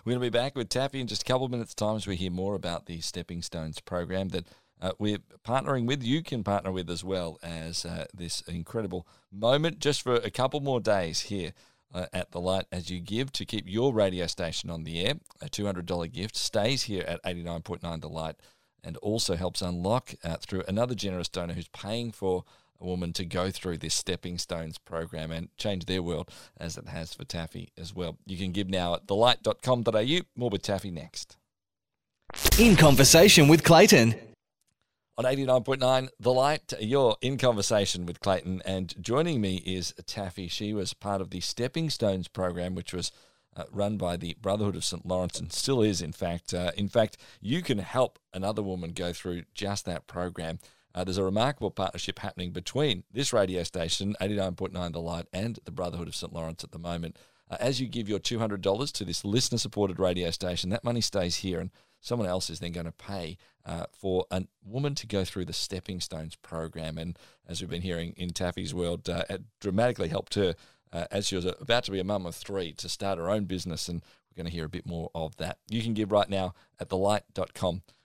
We're 0.06 0.12
going 0.12 0.22
to 0.22 0.30
be 0.30 0.38
back 0.38 0.54
with 0.54 0.68
Tafy 0.68 1.00
in 1.00 1.08
just 1.08 1.22
a 1.22 1.24
couple 1.24 1.46
of 1.46 1.50
minutes' 1.50 1.74
time 1.74 1.96
as 1.96 2.06
we 2.06 2.14
hear 2.14 2.30
more 2.30 2.54
about 2.54 2.86
the 2.86 3.00
Stepping 3.00 3.42
Stones 3.42 3.80
program 3.80 4.28
that 4.28 4.46
uh, 4.80 4.92
we're 5.00 5.18
partnering 5.44 5.84
with. 5.84 6.04
You 6.04 6.22
can 6.22 6.44
partner 6.44 6.70
with 6.70 6.88
as 6.88 7.02
well 7.02 7.40
as 7.42 7.84
uh, 7.84 8.04
this 8.14 8.40
incredible 8.42 9.04
moment 9.32 9.80
just 9.80 10.02
for 10.02 10.14
a 10.14 10.30
couple 10.30 10.60
more 10.60 10.80
days 10.80 11.22
here. 11.22 11.54
Uh, 11.94 12.06
at 12.12 12.32
the 12.32 12.40
light 12.40 12.66
as 12.72 12.90
you 12.90 13.00
give 13.00 13.32
to 13.32 13.44
keep 13.44 13.64
your 13.66 13.94
radio 13.94 14.26
station 14.26 14.70
on 14.70 14.84
the 14.84 15.04
air. 15.04 15.14
A 15.40 15.46
$200 15.46 16.12
gift 16.12 16.36
stays 16.36 16.82
here 16.82 17.04
at 17.06 17.22
89.9 17.22 18.00
The 18.00 18.08
Light 18.08 18.36
and 18.84 18.96
also 18.98 19.34
helps 19.34 19.62
unlock 19.62 20.12
uh, 20.22 20.36
through 20.36 20.64
another 20.68 20.94
generous 20.94 21.28
donor 21.28 21.54
who's 21.54 21.68
paying 21.68 22.10
for 22.10 22.44
woman 22.80 23.12
to 23.14 23.24
go 23.24 23.50
through 23.50 23.78
this 23.78 23.94
Stepping 23.94 24.38
Stones 24.38 24.78
program 24.78 25.30
and 25.30 25.48
change 25.56 25.86
their 25.86 26.02
world 26.02 26.30
as 26.56 26.76
it 26.76 26.88
has 26.88 27.14
for 27.14 27.24
Tafy 27.24 27.68
as 27.78 27.94
well. 27.94 28.18
You 28.26 28.36
can 28.36 28.52
give 28.52 28.68
now 28.68 28.94
at 28.94 29.06
thelight.com.au. 29.06 30.20
More 30.34 30.50
with 30.50 30.62
Tafy 30.62 30.92
next. 30.92 31.36
In 32.58 32.76
conversation 32.76 33.48
with 33.48 33.62
Clayton. 33.62 34.14
On 35.18 35.24
89.9 35.24 36.08
The 36.20 36.32
Light, 36.32 36.74
you're 36.78 37.16
in 37.22 37.38
conversation 37.38 38.04
with 38.04 38.20
Clayton, 38.20 38.60
and 38.66 38.94
joining 39.00 39.40
me 39.40 39.62
is 39.64 39.94
Tafy. 40.02 40.50
She 40.50 40.74
was 40.74 40.92
part 40.92 41.22
of 41.22 41.30
the 41.30 41.40
Stepping 41.40 41.88
Stones 41.88 42.28
program, 42.28 42.74
which 42.74 42.92
was 42.92 43.12
uh, 43.56 43.64
run 43.72 43.96
by 43.96 44.18
the 44.18 44.36
Brotherhood 44.40 44.76
of 44.76 44.84
St. 44.84 45.06
Laurence 45.06 45.40
and 45.40 45.50
still 45.50 45.80
is, 45.80 46.02
in 46.02 46.12
fact. 46.12 46.52
Uh, 46.52 46.72
in 46.76 46.88
fact, 46.88 47.16
you 47.40 47.62
can 47.62 47.78
help 47.78 48.18
another 48.34 48.62
woman 48.62 48.92
go 48.92 49.14
through 49.14 49.44
just 49.54 49.86
that 49.86 50.06
program. 50.06 50.58
Uh, 50.96 51.04
there's 51.04 51.18
a 51.18 51.22
remarkable 51.22 51.70
partnership 51.70 52.20
happening 52.20 52.52
between 52.52 53.04
this 53.12 53.30
radio 53.30 53.62
station, 53.62 54.16
89.9 54.18 54.92
The 54.92 55.00
Light, 55.00 55.26
and 55.30 55.58
the 55.66 55.70
Brotherhood 55.70 56.08
of 56.08 56.16
St. 56.16 56.32
Laurence 56.32 56.64
at 56.64 56.72
the 56.72 56.78
moment. 56.78 57.18
Uh, 57.50 57.58
as 57.60 57.80
you 57.80 57.86
give 57.86 58.08
your 58.08 58.18
$200 58.18 58.92
to 58.92 59.04
this 59.04 59.22
listener 59.22 59.58
supported 59.58 60.00
radio 60.00 60.30
station, 60.30 60.70
that 60.70 60.82
money 60.82 61.02
stays 61.02 61.36
here 61.36 61.60
and 61.60 61.70
someone 62.00 62.26
else 62.26 62.48
is 62.48 62.60
then 62.60 62.72
going 62.72 62.86
to 62.86 62.92
pay 62.92 63.36
uh, 63.66 63.84
for 63.92 64.24
a 64.30 64.44
woman 64.64 64.94
to 64.94 65.06
go 65.06 65.22
through 65.22 65.44
the 65.44 65.52
Stepping 65.52 66.00
Stones 66.00 66.34
program. 66.36 66.96
And 66.96 67.18
as 67.46 67.60
we've 67.60 67.68
been 67.68 67.82
hearing 67.82 68.14
in 68.16 68.30
Tafy's 68.30 68.74
world, 68.74 69.08
uh, 69.08 69.24
it 69.28 69.42
dramatically 69.60 70.08
helped 70.08 70.34
her 70.34 70.54
uh, 70.92 71.04
as 71.10 71.26
she 71.26 71.36
was 71.36 71.44
about 71.44 71.84
to 71.84 71.90
be 71.90 72.00
a 72.00 72.04
mum 72.04 72.24
of 72.24 72.34
three 72.34 72.72
to 72.72 72.88
start 72.88 73.18
her 73.18 73.28
own 73.28 73.44
business. 73.44 73.86
And 73.88 74.02
we're 74.30 74.42
going 74.42 74.50
to 74.50 74.56
hear 74.56 74.64
a 74.64 74.70
bit 74.70 74.86
more 74.86 75.10
of 75.14 75.36
that. 75.36 75.58
You 75.68 75.82
can 75.82 75.92
give 75.92 76.10
right 76.10 76.30
now 76.30 76.54
at 76.80 76.88
thelight.com.au. 76.88 77.95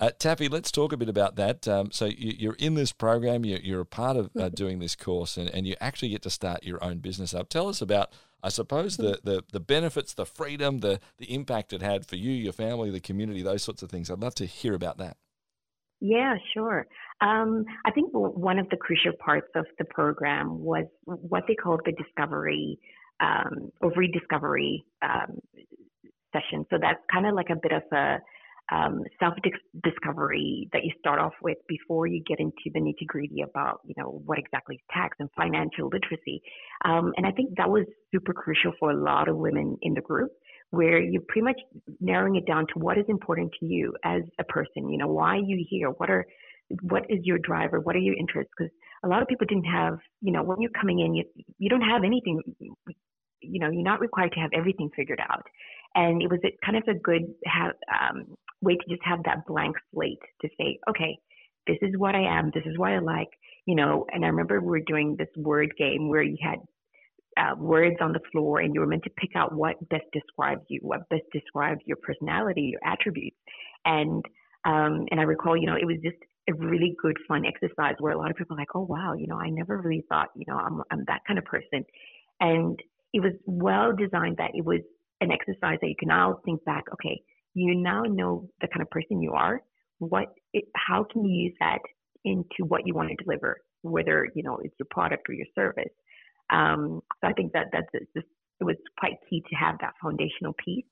Uh, 0.00 0.10
Tafy, 0.18 0.50
let's 0.50 0.70
talk 0.70 0.92
a 0.92 0.96
bit 0.96 1.08
about 1.08 1.36
that. 1.36 1.66
Um, 1.68 1.90
so 1.90 2.06
you, 2.06 2.50
are 2.50 2.56
in 2.58 2.74
this 2.74 2.92
program, 2.92 3.44
you're, 3.44 3.60
you're 3.60 3.80
a 3.80 3.86
part 3.86 4.16
of 4.16 4.30
uh, 4.38 4.48
doing 4.54 4.78
this 4.78 4.96
course, 4.96 5.36
and, 5.36 5.48
and 5.48 5.66
you 5.66 5.74
actually 5.80 6.10
get 6.10 6.22
to 6.22 6.30
start 6.30 6.64
your 6.64 6.82
own 6.82 6.98
business 6.98 7.34
up. 7.34 7.48
Tell 7.48 7.68
us 7.68 7.80
about, 7.80 8.12
I 8.42 8.48
suppose, 8.48 8.96
the, 8.96 9.18
the, 9.22 9.44
the 9.52 9.60
benefits, 9.60 10.14
the 10.14 10.26
freedom, 10.26 10.78
the, 10.78 11.00
the 11.18 11.32
impact 11.32 11.72
it 11.72 11.82
had 11.82 12.06
for 12.06 12.16
you, 12.16 12.32
your 12.32 12.52
family, 12.52 12.90
the 12.90 13.00
community, 13.00 13.42
those 13.42 13.62
sorts 13.62 13.82
of 13.82 13.90
things. 13.90 14.10
I'd 14.10 14.20
love 14.20 14.34
to 14.36 14.46
hear 14.46 14.74
about 14.74 14.98
that. 14.98 15.16
Yeah, 16.00 16.34
sure. 16.52 16.86
Um, 17.20 17.64
I 17.86 17.90
think 17.90 18.10
one 18.12 18.58
of 18.58 18.68
the 18.68 18.76
crucial 18.76 19.12
parts 19.12 19.48
of 19.54 19.64
the 19.78 19.84
program 19.84 20.62
was 20.62 20.84
what 21.04 21.44
they 21.48 21.54
called 21.54 21.80
the 21.84 21.92
discovery 21.92 22.78
um, 23.20 23.70
or 23.80 23.90
rediscovery 23.92 24.84
um, 25.02 25.40
session. 26.32 26.66
So 26.70 26.78
that's 26.80 27.00
kind 27.10 27.26
of 27.26 27.34
like 27.34 27.50
a 27.50 27.56
bit 27.56 27.72
of 27.72 27.82
a 27.92 28.18
um, 28.72 29.02
self 29.20 29.34
discovery 29.82 30.68
that 30.72 30.84
you 30.84 30.92
start 30.98 31.20
off 31.20 31.34
with 31.42 31.58
before 31.68 32.06
you 32.06 32.22
get 32.26 32.40
into 32.40 32.70
the 32.72 32.80
nitty 32.80 33.06
gritty 33.06 33.42
about, 33.42 33.80
you 33.84 33.94
know, 33.96 34.22
what 34.24 34.38
exactly 34.38 34.76
is 34.76 34.80
tax 34.92 35.16
and 35.20 35.28
financial 35.36 35.88
literacy. 35.88 36.40
Um, 36.84 37.12
and 37.16 37.26
I 37.26 37.30
think 37.30 37.56
that 37.56 37.68
was 37.68 37.84
super 38.12 38.32
crucial 38.32 38.72
for 38.78 38.90
a 38.90 38.96
lot 38.96 39.28
of 39.28 39.36
women 39.36 39.76
in 39.82 39.94
the 39.94 40.00
group 40.00 40.32
where 40.70 41.00
you're 41.00 41.22
pretty 41.28 41.44
much 41.44 41.60
narrowing 42.00 42.36
it 42.36 42.46
down 42.46 42.66
to 42.72 42.78
what 42.78 42.98
is 42.98 43.04
important 43.08 43.52
to 43.60 43.66
you 43.66 43.94
as 44.04 44.22
a 44.40 44.44
person. 44.44 44.88
You 44.88 44.98
know, 44.98 45.08
why 45.08 45.36
are 45.36 45.36
you 45.36 45.64
here? 45.68 45.90
What 45.90 46.10
are 46.10 46.26
what 46.82 47.04
is 47.10 47.20
your 47.22 47.38
driver? 47.38 47.80
What 47.80 47.94
are 47.94 48.00
your 48.00 48.16
interests? 48.16 48.50
Because 48.56 48.72
a 49.04 49.08
lot 49.08 49.22
of 49.22 49.28
people 49.28 49.46
didn't 49.46 49.64
have, 49.64 49.98
you 50.22 50.32
know, 50.32 50.42
when 50.42 50.60
you're 50.60 50.70
coming 50.70 51.00
in, 51.00 51.14
you 51.14 51.24
you 51.58 51.68
don't 51.68 51.82
have 51.82 52.02
anything. 52.04 52.40
You 53.40 53.60
know, 53.60 53.70
you're 53.70 53.82
not 53.82 54.00
required 54.00 54.32
to 54.32 54.40
have 54.40 54.50
everything 54.54 54.90
figured 54.96 55.20
out, 55.20 55.44
and 55.94 56.22
it 56.22 56.30
was 56.30 56.40
a, 56.44 56.56
kind 56.64 56.78
of 56.78 56.84
a 56.88 56.98
good 56.98 57.22
have, 57.44 57.72
um, 57.92 58.34
way 58.64 58.76
to 58.76 58.88
just 58.88 59.02
have 59.04 59.22
that 59.24 59.46
blank 59.46 59.76
slate 59.92 60.22
to 60.42 60.48
say, 60.58 60.78
okay, 60.88 61.18
this 61.66 61.78
is 61.82 61.96
what 61.96 62.14
I 62.14 62.22
am. 62.38 62.50
This 62.54 62.64
is 62.66 62.78
what 62.78 62.92
I 62.92 62.98
like. 62.98 63.30
You 63.66 63.76
know, 63.76 64.06
and 64.12 64.24
I 64.24 64.28
remember 64.28 64.60
we 64.60 64.68
were 64.68 64.80
doing 64.80 65.16
this 65.16 65.28
word 65.36 65.72
game 65.78 66.08
where 66.08 66.22
you 66.22 66.36
had 66.42 66.58
uh, 67.36 67.54
words 67.56 67.96
on 68.00 68.12
the 68.12 68.20
floor 68.30 68.60
and 68.60 68.74
you 68.74 68.80
were 68.80 68.86
meant 68.86 69.04
to 69.04 69.10
pick 69.10 69.30
out 69.34 69.54
what 69.54 69.76
best 69.88 70.04
describes 70.12 70.62
you, 70.68 70.80
what 70.82 71.08
best 71.08 71.24
describes 71.32 71.80
your 71.86 71.96
personality, 71.96 72.72
your 72.72 72.80
attributes. 72.84 73.36
And 73.84 74.24
um, 74.66 75.06
and 75.10 75.20
I 75.20 75.24
recall, 75.24 75.56
you 75.56 75.66
know, 75.66 75.76
it 75.76 75.84
was 75.84 75.98
just 76.02 76.16
a 76.48 76.54
really 76.54 76.94
good 77.00 77.16
fun 77.28 77.44
exercise 77.44 77.94
where 77.98 78.12
a 78.12 78.18
lot 78.18 78.30
of 78.30 78.36
people 78.36 78.56
are 78.56 78.60
like, 78.60 78.74
oh 78.74 78.86
wow, 78.88 79.14
you 79.14 79.26
know, 79.26 79.38
I 79.38 79.50
never 79.50 79.78
really 79.78 80.04
thought, 80.08 80.28
you 80.36 80.44
know, 80.46 80.56
I'm 80.56 80.82
I'm 80.90 81.04
that 81.06 81.20
kind 81.26 81.38
of 81.38 81.44
person. 81.44 81.84
And 82.40 82.78
it 83.12 83.20
was 83.20 83.32
well 83.46 83.94
designed 83.96 84.38
that 84.38 84.50
it 84.54 84.64
was 84.64 84.80
an 85.20 85.30
exercise 85.30 85.78
that 85.80 85.88
you 85.88 85.96
can 85.98 86.08
now 86.08 86.40
think 86.44 86.64
back, 86.64 86.84
okay, 86.92 87.20
you 87.54 87.74
now 87.74 88.02
know 88.02 88.48
the 88.60 88.68
kind 88.68 88.82
of 88.82 88.90
person 88.90 89.22
you 89.22 89.32
are. 89.32 89.62
What 89.98 90.34
it, 90.52 90.64
how 90.74 91.04
can 91.04 91.24
you 91.24 91.44
use 91.44 91.54
that 91.60 91.78
into 92.24 92.64
what 92.66 92.86
you 92.86 92.94
want 92.94 93.10
to 93.10 93.22
deliver, 93.22 93.58
whether, 93.82 94.28
you 94.34 94.42
know, 94.42 94.58
it's 94.62 94.74
your 94.78 94.86
product 94.90 95.28
or 95.28 95.34
your 95.34 95.46
service. 95.54 95.92
Um, 96.50 97.00
so 97.20 97.28
I 97.28 97.32
think 97.32 97.52
that 97.52 97.66
that's 97.72 97.86
just, 97.92 98.26
it 98.60 98.64
was 98.64 98.76
quite 98.98 99.14
key 99.28 99.42
to 99.48 99.56
have 99.56 99.76
that 99.80 99.94
foundational 100.02 100.54
piece 100.64 100.84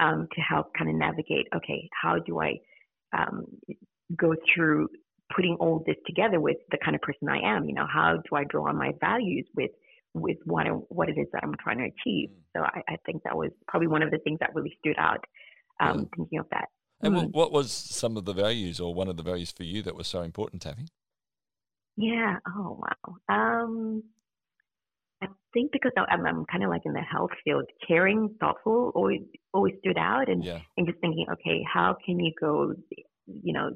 um, 0.00 0.28
to 0.34 0.40
help 0.40 0.72
kind 0.76 0.90
of 0.90 0.96
navigate. 0.96 1.46
Okay, 1.54 1.88
how 2.00 2.18
do 2.18 2.40
I 2.40 2.54
um, 3.16 3.46
go 4.16 4.34
through 4.54 4.88
putting 5.34 5.56
all 5.60 5.82
this 5.86 5.96
together 6.06 6.40
with 6.40 6.56
the 6.70 6.78
kind 6.82 6.94
of 6.94 7.02
person 7.02 7.28
I 7.28 7.40
am? 7.40 7.66
You 7.66 7.74
know, 7.74 7.86
how 7.92 8.16
do 8.16 8.36
I 8.36 8.44
draw 8.44 8.68
on 8.68 8.76
my 8.76 8.92
values 9.00 9.46
with 9.56 9.70
with 10.14 10.38
what 10.44 10.66
I, 10.66 10.70
what 10.70 11.08
it 11.08 11.18
is 11.18 11.26
that 11.32 11.42
I'm 11.44 11.54
trying 11.62 11.78
to 11.78 11.84
achieve? 11.84 12.30
Mm. 12.30 12.42
So 12.56 12.62
I, 12.62 12.82
I, 12.92 12.96
think 13.04 13.22
that 13.24 13.36
was 13.36 13.50
probably 13.68 13.88
one 13.88 14.02
of 14.02 14.10
the 14.10 14.18
things 14.18 14.38
that 14.40 14.54
really 14.54 14.74
stood 14.80 14.96
out 14.98 15.22
um, 15.80 15.98
yeah. 15.98 16.04
thinking 16.16 16.38
of 16.38 16.46
that. 16.50 16.68
And 17.00 17.14
mm. 17.14 17.32
what 17.32 17.52
was 17.52 17.70
some 17.72 18.16
of 18.16 18.24
the 18.24 18.32
values 18.32 18.80
or 18.80 18.92
one 18.94 19.08
of 19.08 19.16
the 19.16 19.22
values 19.22 19.52
for 19.52 19.62
you 19.62 19.82
that 19.82 19.94
was 19.94 20.06
so 20.06 20.22
important, 20.22 20.62
Tafy? 20.62 20.88
Yeah. 21.96 22.36
Oh 22.46 22.80
wow. 22.80 23.16
Um, 23.28 24.02
I 25.22 25.26
think 25.52 25.72
because 25.72 25.92
I'm, 25.96 26.24
I'm 26.26 26.44
kind 26.46 26.62
of 26.62 26.70
like 26.70 26.82
in 26.84 26.92
the 26.92 27.00
health 27.00 27.30
field, 27.44 27.64
caring, 27.86 28.34
thoughtful 28.40 28.92
always 28.94 29.22
always 29.52 29.74
stood 29.80 29.98
out, 29.98 30.28
and 30.28 30.44
yeah. 30.44 30.60
and 30.76 30.86
just 30.86 31.00
thinking, 31.00 31.26
okay, 31.32 31.64
how 31.72 31.96
can 32.04 32.20
you 32.20 32.32
go, 32.40 32.74
you 33.26 33.52
know, 33.52 33.70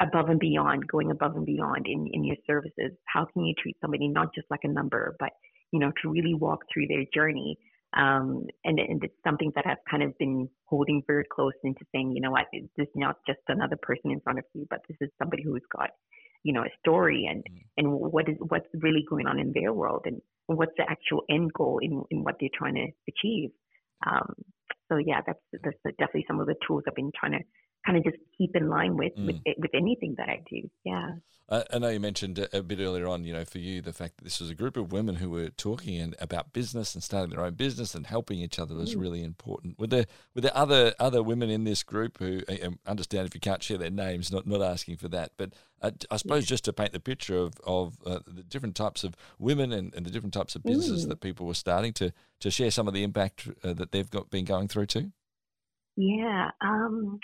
above 0.00 0.28
and 0.30 0.40
beyond, 0.40 0.86
going 0.88 1.10
above 1.10 1.36
and 1.36 1.46
beyond 1.46 1.86
in 1.86 2.08
in 2.12 2.24
your 2.24 2.36
services? 2.46 2.96
How 3.06 3.26
can 3.26 3.44
you 3.44 3.54
treat 3.58 3.76
somebody 3.80 4.08
not 4.08 4.34
just 4.34 4.46
like 4.50 4.64
a 4.64 4.68
number, 4.68 5.16
but 5.18 5.30
you 5.70 5.80
know, 5.80 5.92
to 6.02 6.10
really 6.10 6.34
walk 6.34 6.60
through 6.72 6.86
their 6.88 7.04
journey? 7.12 7.58
Um, 7.96 8.46
and, 8.64 8.78
and 8.78 9.04
it's 9.04 9.14
something 9.24 9.52
that 9.54 9.66
I've 9.66 9.84
kind 9.88 10.02
of 10.02 10.18
been 10.18 10.48
holding 10.64 11.02
very 11.06 11.24
close 11.30 11.52
into 11.62 11.84
saying, 11.92 12.12
you 12.14 12.20
know 12.20 12.32
what, 12.32 12.46
this 12.52 12.64
is 12.76 12.88
not 12.96 13.16
just 13.26 13.38
another 13.48 13.76
person 13.80 14.10
in 14.10 14.20
front 14.20 14.40
of 14.40 14.44
you, 14.52 14.66
but 14.68 14.80
this 14.88 14.96
is 15.00 15.10
somebody 15.18 15.44
who's 15.44 15.62
got, 15.74 15.90
you 16.42 16.52
know, 16.52 16.62
a 16.62 16.70
story 16.80 17.28
and, 17.30 17.44
mm. 17.44 17.62
and 17.76 17.92
what 17.92 18.28
is, 18.28 18.36
what's 18.48 18.66
really 18.74 19.04
going 19.08 19.26
on 19.26 19.38
in 19.38 19.52
their 19.54 19.72
world. 19.72 20.02
And, 20.06 20.20
what's 20.46 20.72
the 20.76 20.84
actual 20.88 21.22
end 21.30 21.52
goal 21.52 21.78
in, 21.80 22.02
in 22.10 22.22
what 22.22 22.36
they're 22.38 22.50
trying 22.54 22.74
to 22.74 22.86
achieve. 23.08 23.50
Um, 24.06 24.34
so 24.90 24.98
yeah, 24.98 25.20
that's 25.26 25.40
that's 25.52 25.96
definitely 25.98 26.26
some 26.28 26.40
of 26.40 26.46
the 26.46 26.54
tools 26.66 26.82
I've 26.86 26.94
been 26.94 27.12
trying 27.18 27.32
to 27.32 27.38
kind 27.84 27.98
of 27.98 28.04
just 28.04 28.16
keep 28.36 28.54
in 28.56 28.68
line 28.68 28.96
with 28.96 29.16
mm. 29.16 29.26
with, 29.26 29.36
with 29.58 29.70
anything 29.74 30.14
that 30.18 30.28
I 30.28 30.42
do. 30.50 30.68
Yeah. 30.84 31.12
I 31.50 31.78
know 31.78 31.88
you 31.88 32.00
mentioned 32.00 32.48
a 32.54 32.62
bit 32.62 32.80
earlier 32.80 33.06
on, 33.06 33.24
you 33.24 33.34
know, 33.34 33.44
for 33.44 33.58
you, 33.58 33.82
the 33.82 33.92
fact 33.92 34.16
that 34.16 34.24
this 34.24 34.40
was 34.40 34.48
a 34.48 34.54
group 34.54 34.78
of 34.78 34.92
women 34.92 35.16
who 35.16 35.28
were 35.28 35.50
talking 35.50 36.00
and 36.00 36.16
about 36.18 36.54
business 36.54 36.94
and 36.94 37.04
starting 37.04 37.36
their 37.36 37.44
own 37.44 37.52
business 37.52 37.94
and 37.94 38.06
helping 38.06 38.38
each 38.38 38.58
other 38.58 38.74
was 38.74 38.94
mm. 38.94 39.00
really 39.02 39.22
important. 39.22 39.78
Were 39.78 39.86
there 39.86 40.06
were 40.34 40.40
there 40.40 40.56
other 40.56 40.94
other 40.98 41.22
women 41.22 41.50
in 41.50 41.64
this 41.64 41.82
group 41.82 42.18
who 42.18 42.40
understand 42.86 43.26
if 43.26 43.34
you 43.34 43.40
can't 43.40 43.62
share 43.62 43.76
their 43.76 43.90
names, 43.90 44.32
not 44.32 44.46
not 44.46 44.62
asking 44.62 44.96
for 44.96 45.08
that, 45.08 45.32
but 45.36 45.52
uh, 45.82 45.90
I 46.10 46.16
suppose 46.16 46.44
yeah. 46.44 46.48
just 46.48 46.64
to 46.64 46.72
paint 46.72 46.92
the 46.92 47.00
picture 47.00 47.36
of 47.36 47.52
of 47.66 47.98
uh, 48.06 48.20
the 48.26 48.42
different 48.42 48.74
types 48.74 49.04
of 49.04 49.14
women 49.38 49.70
and, 49.70 49.94
and, 49.94 50.06
the 50.06 50.10
different 50.10 50.32
types 50.32 50.56
of 50.56 50.62
businesses 50.62 51.04
mm. 51.04 51.10
that 51.10 51.20
people 51.20 51.46
were 51.46 51.54
starting 51.54 51.92
to 51.94 52.10
to 52.40 52.50
share 52.50 52.70
some 52.70 52.88
of 52.88 52.94
the 52.94 53.02
impact 53.02 53.48
uh, 53.62 53.74
that 53.74 53.92
they've 53.92 54.10
got 54.10 54.30
been 54.30 54.46
going 54.46 54.66
through 54.66 54.86
too. 54.86 55.12
Yeah. 55.96 56.50
Um, 56.62 57.20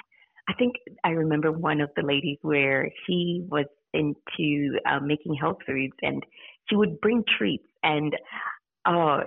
I 0.48 0.54
think 0.54 0.74
I 1.04 1.10
remember 1.10 1.52
one 1.52 1.80
of 1.80 1.90
the 1.96 2.02
ladies 2.02 2.38
where 2.42 2.90
she 3.06 3.44
was 3.48 3.66
into 3.92 4.78
uh, 4.86 5.00
making 5.00 5.34
health 5.34 5.58
foods 5.66 5.94
and 6.02 6.24
she 6.68 6.76
would 6.76 7.00
bring 7.00 7.24
treats 7.38 7.66
and 7.82 8.14
oh 8.86 9.20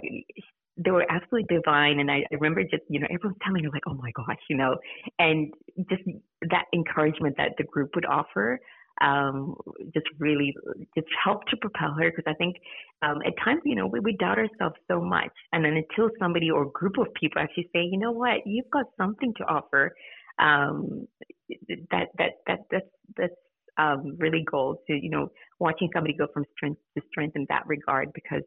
they 0.78 0.90
were 0.90 1.06
absolutely 1.10 1.56
divine. 1.56 2.00
And 2.00 2.10
I, 2.10 2.24
I 2.32 2.36
remember 2.36 2.64
just 2.64 2.84
you 2.90 3.00
know 3.00 3.08
everyone 3.12 3.38
telling 3.46 3.64
her 3.64 3.70
like 3.70 3.84
oh 3.88 3.94
my 3.96 4.12
gosh 4.16 4.40
you 4.50 4.58
know 4.58 4.78
and 5.20 5.54
just 5.90 6.04
that 6.50 6.66
encouragement 6.74 7.36
that 7.38 7.52
the 7.58 7.64
group 7.64 7.92
would 7.96 8.06
offer 8.06 8.60
um, 9.02 9.56
just 9.94 10.06
really 10.20 10.56
just 10.96 11.08
helped 11.24 11.50
to 11.50 11.58
propel 11.58 11.94
her. 12.00 12.12
Because 12.12 12.26
I 12.28 12.34
think 12.36 12.58
um, 13.02 13.20
at 13.26 13.34
times 13.44 13.62
you 13.66 13.76
know 13.76 13.88
we, 13.88 14.00
we 14.00 14.18
doubt 14.18 14.38
ourselves 14.38 14.76
so 14.90 15.02
much. 15.02 15.32
And 15.52 15.64
then 15.66 15.74
until 15.74 16.10
somebody 16.20 16.50
or 16.50 16.66
group 16.66 16.98
of 16.98 17.08
people 17.20 17.42
actually 17.42 17.70
say 17.74 17.84
you 17.84 17.98
know 17.98 18.12
what? 18.12 18.46
You've 18.46 18.70
got 18.72 18.86
something 18.98 19.34
to 19.38 19.44
offer 19.46 19.94
um, 20.40 21.08
that 21.92 22.08
that 22.18 22.32
that 22.48 22.60
that's 22.72 22.86
that's 23.18 23.34
um, 23.78 24.16
really 24.18 24.44
gold 24.50 24.78
to 24.88 24.94
you 24.94 25.10
know 25.10 25.32
watching 25.60 25.90
somebody 25.94 26.16
go 26.16 26.28
from 26.34 26.46
strength 26.56 26.80
to 26.98 27.04
strength 27.10 27.36
in 27.36 27.46
that 27.50 27.64
regard 27.68 28.12
because 28.14 28.44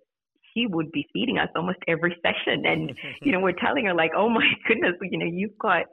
she 0.55 0.67
would 0.67 0.91
be 0.93 1.07
feeding 1.13 1.39
us 1.39 1.49
almost 1.55 1.79
every 1.89 2.17
session. 2.23 2.65
And 2.67 2.97
you 3.23 3.33
know 3.33 3.41
we're 3.41 3.53
telling 3.53 3.87
her 3.87 3.95
like 3.95 4.13
oh 4.17 4.29
my 4.29 4.47
goodness 4.69 4.95
you 5.03 5.19
know 5.19 5.27
you've 5.27 5.59
got 5.59 5.85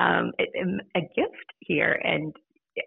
um, 0.00 0.32
a, 0.40 0.98
a 0.98 1.00
gift 1.00 1.48
here. 1.60 2.00
And 2.04 2.34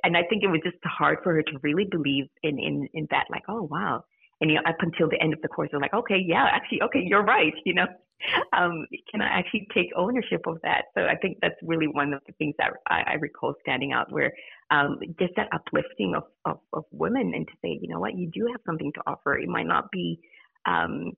and 0.04 0.16
I 0.16 0.24
think 0.30 0.44
it 0.44 0.48
was 0.48 0.62
just 0.64 0.78
hard 0.84 1.20
for 1.24 1.34
her 1.34 1.44
to 1.44 1.60
really 1.62 1.86
believe 1.90 2.26
in 2.44 2.60
in 2.60 2.88
in 2.94 3.08
that 3.12 3.26
like 3.30 3.44
oh 3.48 3.64
wow. 3.64 4.04
And 4.40 4.50
you 4.50 4.56
know 4.56 4.64
up 4.68 4.78
until 4.80 5.10
the 5.10 5.22
end 5.22 5.34
of 5.34 5.42
the 5.42 5.48
course 5.48 5.70
they're 5.72 5.80
like 5.80 5.94
okay 5.94 6.18
yeah 6.26 6.48
actually 6.52 6.82
okay 6.84 7.02
you're 7.04 7.24
right 7.24 7.54
you 7.66 7.74
know 7.74 7.86
um, 8.54 8.86
can 9.10 9.22
I 9.22 9.28
actually 9.28 9.68
take 9.74 9.90
ownership 9.96 10.42
of 10.48 10.60
that? 10.64 10.86
So 10.96 11.06
I 11.06 11.16
think 11.16 11.38
that's 11.42 11.56
really 11.64 11.88
one 11.88 12.14
of 12.14 12.22
the 12.28 12.34
things 12.34 12.56
that 12.58 12.72
I, 12.88 13.04
I 13.08 13.14
recall 13.16 13.54
standing 13.62 13.92
out, 13.94 14.12
where 14.12 14.34
um, 14.70 15.00
just 15.20 15.34
that 15.36 15.50
uplifting 15.54 16.16
of, 16.16 16.24
of, 16.46 16.60
of 16.74 16.86
women 16.92 17.34
and 17.36 17.48
to 17.48 17.54
say, 17.62 17.80
you 17.82 17.88
know 17.88 18.00
what, 18.00 18.18
you 18.18 18.30
do 18.34 18.48
have 18.52 18.62
something 18.66 18.92
to 18.94 19.02
offer. 19.08 19.38
It 19.38 19.50
might 19.50 19.68
not 19.68 19.92
be, 19.92 20.20
um, 20.66 21.12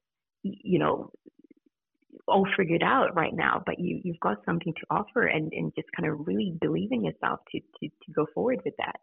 you 0.44 0.80
know, 0.80 1.12
all 2.28 2.48
figured 2.58 2.84
out 2.84 3.16
right 3.16 3.34
now, 3.34 3.62
but 3.66 3.80
you 3.80 4.00
you've 4.04 4.20
got 4.20 4.38
something 4.46 4.74
to 4.74 4.86
offer, 4.90 5.26
and 5.26 5.52
and 5.52 5.74
just 5.76 5.88
kind 5.96 6.10
of 6.10 6.26
really 6.26 6.56
believe 6.62 6.92
in 6.92 7.04
yourself 7.04 7.42
to 7.52 7.60
to 7.60 7.88
to 7.90 8.12
go 8.14 8.26
forward 8.34 8.62
with 8.64 8.76
that 8.78 9.00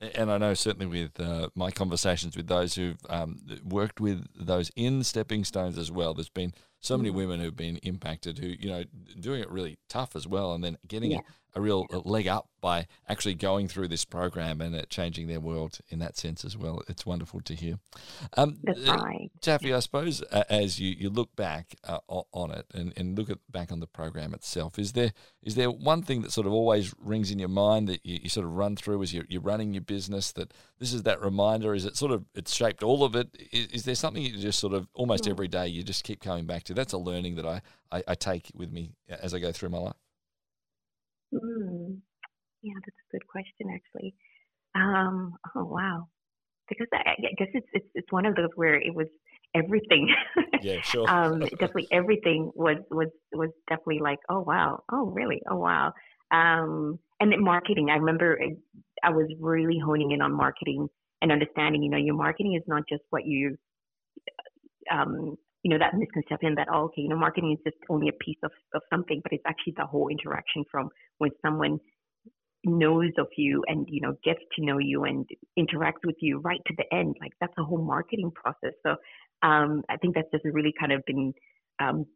and 0.00 0.30
I 0.30 0.38
know 0.38 0.54
certainly 0.54 0.86
with 0.86 1.18
uh, 1.20 1.48
my 1.54 1.70
conversations 1.70 2.36
with 2.36 2.46
those 2.46 2.74
who've 2.74 2.98
um, 3.08 3.38
worked 3.64 4.00
with 4.00 4.26
those 4.34 4.70
in 4.76 5.02
stepping 5.02 5.44
stones 5.44 5.78
as 5.78 5.90
well, 5.90 6.14
there's 6.14 6.28
been 6.28 6.54
so 6.80 6.96
many 6.96 7.08
mm-hmm. 7.08 7.18
women 7.18 7.40
who've 7.40 7.56
been 7.56 7.78
impacted 7.78 8.38
who 8.38 8.46
you 8.46 8.68
know 8.68 8.84
doing 9.18 9.40
it 9.40 9.50
really 9.50 9.78
tough 9.88 10.14
as 10.14 10.26
well, 10.26 10.54
and 10.54 10.62
then 10.62 10.78
getting 10.86 11.12
yeah. 11.12 11.18
a, 11.18 11.47
a, 11.58 11.60
real 11.60 11.86
leg 12.04 12.26
up 12.28 12.48
by 12.60 12.86
actually 13.08 13.34
going 13.34 13.68
through 13.68 13.88
this 13.88 14.04
program 14.04 14.60
and 14.60 14.74
it 14.74 14.90
changing 14.90 15.28
their 15.28 15.40
world 15.40 15.78
in 15.88 15.98
that 16.00 16.16
sense 16.16 16.44
as 16.44 16.56
well. 16.56 16.82
It's 16.88 17.06
wonderful 17.06 17.40
to 17.42 17.54
hear. 17.54 17.78
Um, 18.36 18.58
uh, 18.66 18.72
right. 18.96 19.30
Tafy, 19.40 19.74
I 19.74 19.80
suppose 19.80 20.22
uh, 20.30 20.44
as 20.48 20.80
you, 20.80 20.94
you 20.98 21.10
look 21.10 21.34
back 21.36 21.76
uh, 21.84 21.98
on 22.08 22.50
it 22.50 22.66
and, 22.74 22.92
and 22.96 23.16
look 23.16 23.30
at 23.30 23.38
back 23.50 23.70
on 23.70 23.80
the 23.80 23.86
program 23.86 24.34
itself, 24.34 24.78
is 24.78 24.92
there 24.92 25.12
is 25.42 25.54
there 25.54 25.70
one 25.70 26.02
thing 26.02 26.22
that 26.22 26.32
sort 26.32 26.46
of 26.46 26.52
always 26.52 26.92
rings 26.98 27.30
in 27.30 27.38
your 27.38 27.48
mind 27.48 27.88
that 27.88 28.04
you, 28.04 28.18
you 28.22 28.28
sort 28.28 28.44
of 28.44 28.52
run 28.52 28.76
through 28.76 29.02
as 29.02 29.14
you're, 29.14 29.24
you're, 29.28 29.40
running 29.40 29.72
your 29.72 29.82
business 29.82 30.32
that 30.32 30.52
this 30.78 30.92
is 30.92 31.04
that 31.04 31.20
reminder? 31.22 31.74
Is 31.74 31.84
it 31.84 31.96
sort 31.96 32.12
of 32.12 32.24
it's 32.34 32.54
shaped 32.54 32.82
all 32.82 33.04
of 33.04 33.14
it? 33.14 33.28
Is, 33.52 33.66
is 33.68 33.84
there 33.84 33.94
something 33.94 34.22
you 34.22 34.36
just 34.36 34.58
sort 34.58 34.74
of 34.74 34.88
almost 34.94 35.28
every 35.28 35.48
day 35.48 35.68
you 35.68 35.82
just 35.82 36.04
keep 36.04 36.20
coming 36.20 36.46
back 36.46 36.64
to? 36.64 36.74
That's 36.74 36.92
a 36.92 36.98
learning 36.98 37.36
that 37.36 37.46
I, 37.46 37.62
I, 37.90 38.02
I 38.08 38.14
take 38.14 38.50
with 38.54 38.72
me 38.72 38.92
as 39.08 39.32
I 39.32 39.38
go 39.38 39.52
through 39.52 39.70
my 39.70 39.78
life. 39.78 39.94
Mm. 41.34 41.98
Yeah, 42.62 42.74
that's 42.74 42.96
a 42.96 43.12
good 43.12 43.26
question, 43.26 43.68
actually. 43.72 44.14
Um, 44.74 45.34
oh 45.56 45.64
wow, 45.64 46.08
because 46.68 46.86
I, 46.92 47.10
I 47.10 47.34
guess 47.36 47.48
it's, 47.54 47.66
it's 47.72 47.86
it's 47.94 48.12
one 48.12 48.26
of 48.26 48.34
those 48.34 48.50
where 48.54 48.74
it 48.74 48.94
was 48.94 49.06
everything. 49.54 50.14
Yeah, 50.60 50.80
sure. 50.82 51.08
um, 51.08 51.40
definitely 51.58 51.88
everything 51.92 52.50
was 52.54 52.78
was 52.90 53.08
was 53.32 53.50
definitely 53.68 54.00
like, 54.00 54.18
oh 54.28 54.40
wow, 54.40 54.82
oh 54.92 55.06
really, 55.06 55.42
oh 55.50 55.56
wow. 55.56 55.92
Um, 56.30 56.98
and 57.20 57.32
then 57.32 57.42
marketing, 57.42 57.88
I 57.90 57.96
remember 57.96 58.38
I 59.02 59.10
was 59.10 59.28
really 59.40 59.78
honing 59.78 60.12
in 60.12 60.20
on 60.20 60.32
marketing 60.32 60.88
and 61.22 61.32
understanding. 61.32 61.82
You 61.82 61.90
know, 61.90 61.96
your 61.96 62.14
marketing 62.14 62.54
is 62.54 62.62
not 62.66 62.82
just 62.88 63.02
what 63.10 63.26
you, 63.26 63.56
um, 64.90 65.36
you 65.62 65.70
know, 65.70 65.78
that 65.78 65.94
misconception 65.94 66.54
that 66.56 66.68
oh, 66.72 66.84
okay, 66.84 67.02
you 67.02 67.08
know, 67.08 67.16
marketing 67.16 67.52
is 67.52 67.72
just 67.72 67.82
only 67.90 68.08
a 68.08 68.24
piece 68.24 68.38
of 68.42 68.52
of 68.74 68.82
something, 68.92 69.20
but 69.22 69.32
it's 69.32 69.44
actually 69.46 69.74
the 69.76 69.86
whole 69.86 70.08
interaction 70.08 70.64
from 70.70 70.88
when 71.18 71.30
someone 71.44 71.78
knows 72.64 73.12
of 73.18 73.28
you 73.36 73.62
and 73.68 73.86
you 73.88 74.00
know 74.00 74.14
gets 74.24 74.40
to 74.56 74.64
know 74.64 74.78
you 74.78 75.04
and 75.04 75.26
interacts 75.58 76.04
with 76.04 76.16
you 76.20 76.38
right 76.40 76.60
to 76.66 76.74
the 76.76 76.84
end. 76.94 77.16
Like 77.20 77.32
that's 77.40 77.54
a 77.58 77.64
whole 77.64 77.84
marketing 77.84 78.30
process. 78.34 78.74
So 78.84 78.96
um, 79.42 79.82
i 79.88 79.96
think 79.96 80.14
that's 80.14 80.30
just 80.32 80.44
really 80.44 80.74
kind 80.78 80.92
of 80.92 81.02
been 81.06 81.32
um, 81.80 82.06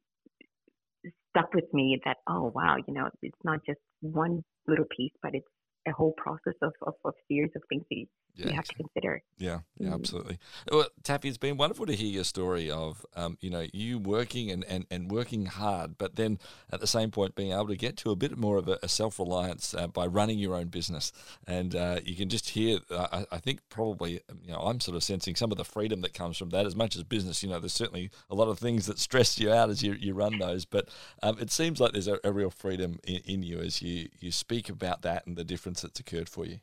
stuck 1.31 1.53
with 1.55 1.65
me 1.73 1.99
that 2.05 2.19
oh 2.29 2.53
wow 2.55 2.77
you 2.87 2.95
know 2.95 3.09
it's 3.23 3.39
not 3.45 3.61
just 3.67 3.79
one 4.01 4.43
little 4.67 4.87
piece 4.97 5.13
but 5.23 5.35
it's 5.35 5.47
a 5.87 5.93
whole 5.93 6.13
process 6.13 6.55
of, 6.63 6.73
of, 6.83 6.95
of 7.05 7.15
series 7.29 7.51
of 7.57 7.63
things 7.69 7.85
that 7.91 7.97
you, 7.97 8.07
yeah, 8.35 8.47
you 8.49 8.53
have 8.55 8.65
to 8.65 8.75
consider. 8.75 9.23
Yeah, 9.39 9.61
yeah, 9.79 9.87
mm-hmm. 9.87 9.95
absolutely. 9.95 10.39
Well, 10.71 10.87
Tafy, 11.03 11.27
it's 11.27 11.39
been 11.39 11.57
wonderful 11.57 11.87
to 11.87 11.95
hear 11.95 12.09
your 12.09 12.25
story 12.25 12.71
of, 12.71 13.05
um, 13.17 13.37
you 13.41 13.51
know, 13.51 13.67
you 13.73 13.99
working 13.99 14.51
and, 14.51 14.65
and, 14.65 14.87
and 14.91 15.11
working 15.11 15.47
hard, 15.47 15.99
but 15.99 16.17
then 16.17 16.39
at 16.73 16.81
the 16.81 16.87
same 16.87 17.11
point 17.11 17.35
being 17.35 17.53
able 17.53 17.69
to 17.69 17.77
get 17.77 17.97
to 17.99 18.11
a 18.11 18.17
bit 18.17 18.37
more 18.39 18.57
of 18.59 18.69
a, 18.69 18.79
a 18.83 18.89
self 18.89 19.19
reliance 19.19 19.75
uh, 19.75 19.87
by 19.87 20.07
running 20.07 20.39
your 20.39 20.55
own 20.55 20.69
business. 20.69 21.13
And 21.47 21.75
uh, 21.75 22.01
you 22.05 22.15
can 22.15 22.29
just 22.29 22.51
hear, 22.51 22.79
uh, 22.91 23.09
I, 23.13 23.27
I, 23.33 23.39
think 23.39 23.61
probably, 23.69 24.21
you 24.45 24.53
know, 24.53 24.61
I'm 24.61 24.81
sort 24.81 24.97
of 24.97 25.03
sensing 25.03 25.35
some 25.35 25.51
of 25.51 25.59
the 25.59 25.65
freedom 25.65 26.01
that 26.03 26.15
comes 26.15 26.39
from 26.39 26.51
that 26.51 26.65
as 26.65 26.77
much 26.77 26.97
as 26.97 27.03
business. 27.03 27.43
You 27.43 27.51
know, 27.51 27.59
there's 27.59 27.73
certainly 27.73 28.11
a 28.31 28.35
lot 28.35 28.49
of 28.49 28.59
things 28.59 28.87
that 28.87 28.99
stress 28.99 29.39
you 29.39 29.53
out 29.53 29.69
as 29.69 29.83
you, 29.83 29.93
you 29.93 30.15
run 30.15 30.39
those, 30.39 30.65
but 30.65 30.89
um, 31.23 31.39
it 31.41 31.51
seems 31.51 31.81
like 31.81 31.93
there's 31.93 32.09
a, 32.09 32.19
a 32.25 32.33
real 32.33 32.51
freedom 32.51 33.01
in, 33.05 33.21
in 33.25 33.43
you 33.43 33.59
as 33.59 33.83
you, 33.83 34.09
you 34.21 34.33
speak 34.33 34.69
about 34.69 35.03
that 35.03 35.27
and 35.27 35.37
the 35.37 35.45
difference 35.73 35.83
that's 35.83 36.01
occurred 36.01 36.29
for 36.29 36.47
you. 36.47 36.59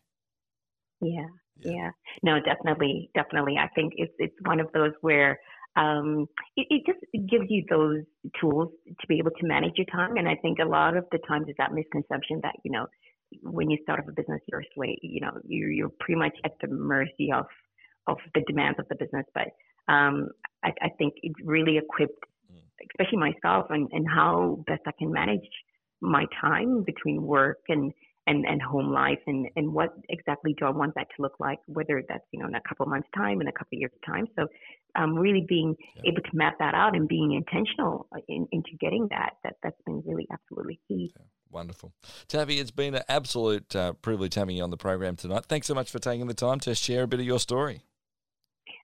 Yeah, 1.01 1.27
yeah, 1.57 1.71
yeah. 1.71 1.89
No, 2.23 2.39
definitely, 2.39 3.09
definitely. 3.15 3.55
I 3.57 3.67
think 3.75 3.93
it's 3.97 4.13
it's 4.19 4.35
one 4.45 4.59
of 4.59 4.67
those 4.73 4.91
where 5.01 5.39
um, 5.75 6.27
it, 6.57 6.67
it 6.69 6.81
just 6.85 6.99
gives 7.29 7.45
you 7.49 7.63
those 7.69 8.03
tools 8.39 8.69
to 8.87 9.07
be 9.07 9.19
able 9.19 9.31
to 9.31 9.47
manage 9.47 9.73
your 9.77 9.85
time. 9.85 10.17
And 10.17 10.27
I 10.27 10.35
think 10.41 10.59
a 10.59 10.67
lot 10.67 10.97
of 10.97 11.05
the 11.11 11.19
times 11.27 11.47
is 11.47 11.55
that 11.57 11.73
misconception 11.73 12.41
that 12.43 12.55
you 12.63 12.71
know 12.71 12.87
when 13.43 13.69
you 13.69 13.77
start 13.83 13.99
up 13.99 14.09
a 14.09 14.11
business, 14.11 14.41
you're 14.47 14.61
a 14.61 14.73
slave. 14.75 14.99
You 15.01 15.21
know, 15.21 15.31
you're 15.47 15.71
you're 15.71 15.91
pretty 15.99 16.19
much 16.19 16.35
at 16.43 16.51
the 16.61 16.67
mercy 16.67 17.31
of 17.33 17.45
of 18.07 18.17
the 18.33 18.41
demands 18.47 18.79
of 18.79 18.87
the 18.89 18.95
business. 18.95 19.25
But 19.33 19.49
um, 19.91 20.29
I, 20.63 20.69
I 20.81 20.89
think 20.97 21.13
it's 21.23 21.39
really 21.43 21.77
equipped, 21.77 22.25
mm. 22.51 22.59
especially 22.91 23.19
myself, 23.19 23.67
and, 23.69 23.87
and 23.91 24.05
how 24.07 24.63
best 24.67 24.81
I 24.85 24.91
can 24.99 25.11
manage 25.11 25.47
my 26.01 26.25
time 26.41 26.83
between 26.85 27.21
work 27.21 27.59
and 27.67 27.91
and, 28.29 28.45
and 28.45 28.61
home 28.61 28.91
life 28.91 29.19
and, 29.25 29.47
and 29.55 29.73
what 29.73 29.89
exactly 30.07 30.55
do 30.57 30.65
I 30.65 30.69
want 30.69 30.93
that 30.95 31.07
to 31.15 31.21
look 31.21 31.33
like, 31.39 31.57
whether 31.65 32.03
that's, 32.07 32.23
you 32.31 32.39
know, 32.39 32.47
in 32.47 32.53
a 32.53 32.61
couple 32.67 32.85
months 32.85 33.07
time, 33.15 33.41
in 33.41 33.47
a 33.47 33.51
couple 33.51 33.79
years 33.79 33.91
time. 34.05 34.27
So 34.37 34.45
um, 34.95 35.15
really 35.15 35.45
being 35.49 35.75
yeah. 35.95 36.11
able 36.11 36.21
to 36.21 36.29
map 36.33 36.59
that 36.59 36.75
out 36.75 36.95
and 36.95 37.07
being 37.07 37.33
intentional 37.33 38.07
in, 38.27 38.47
into 38.51 38.69
getting 38.79 39.07
that, 39.09 39.31
that, 39.43 39.55
that's 39.63 39.81
been 39.85 40.03
really 40.05 40.27
absolutely 40.31 40.79
key. 40.87 41.11
Yeah. 41.17 41.25
Wonderful. 41.51 41.91
Tafy, 42.27 42.59
it's 42.59 42.69
been 42.69 42.93
an 42.93 43.01
absolute 43.09 43.75
uh, 43.75 43.93
privilege 43.93 44.35
having 44.35 44.57
you 44.57 44.63
on 44.63 44.69
the 44.69 44.77
program 44.77 45.15
tonight. 45.15 45.45
Thanks 45.49 45.65
so 45.65 45.73
much 45.73 45.89
for 45.89 45.97
taking 45.97 46.27
the 46.27 46.35
time 46.35 46.59
to 46.59 46.75
share 46.75 47.03
a 47.03 47.07
bit 47.07 47.19
of 47.19 47.25
your 47.25 47.39
story. 47.39 47.81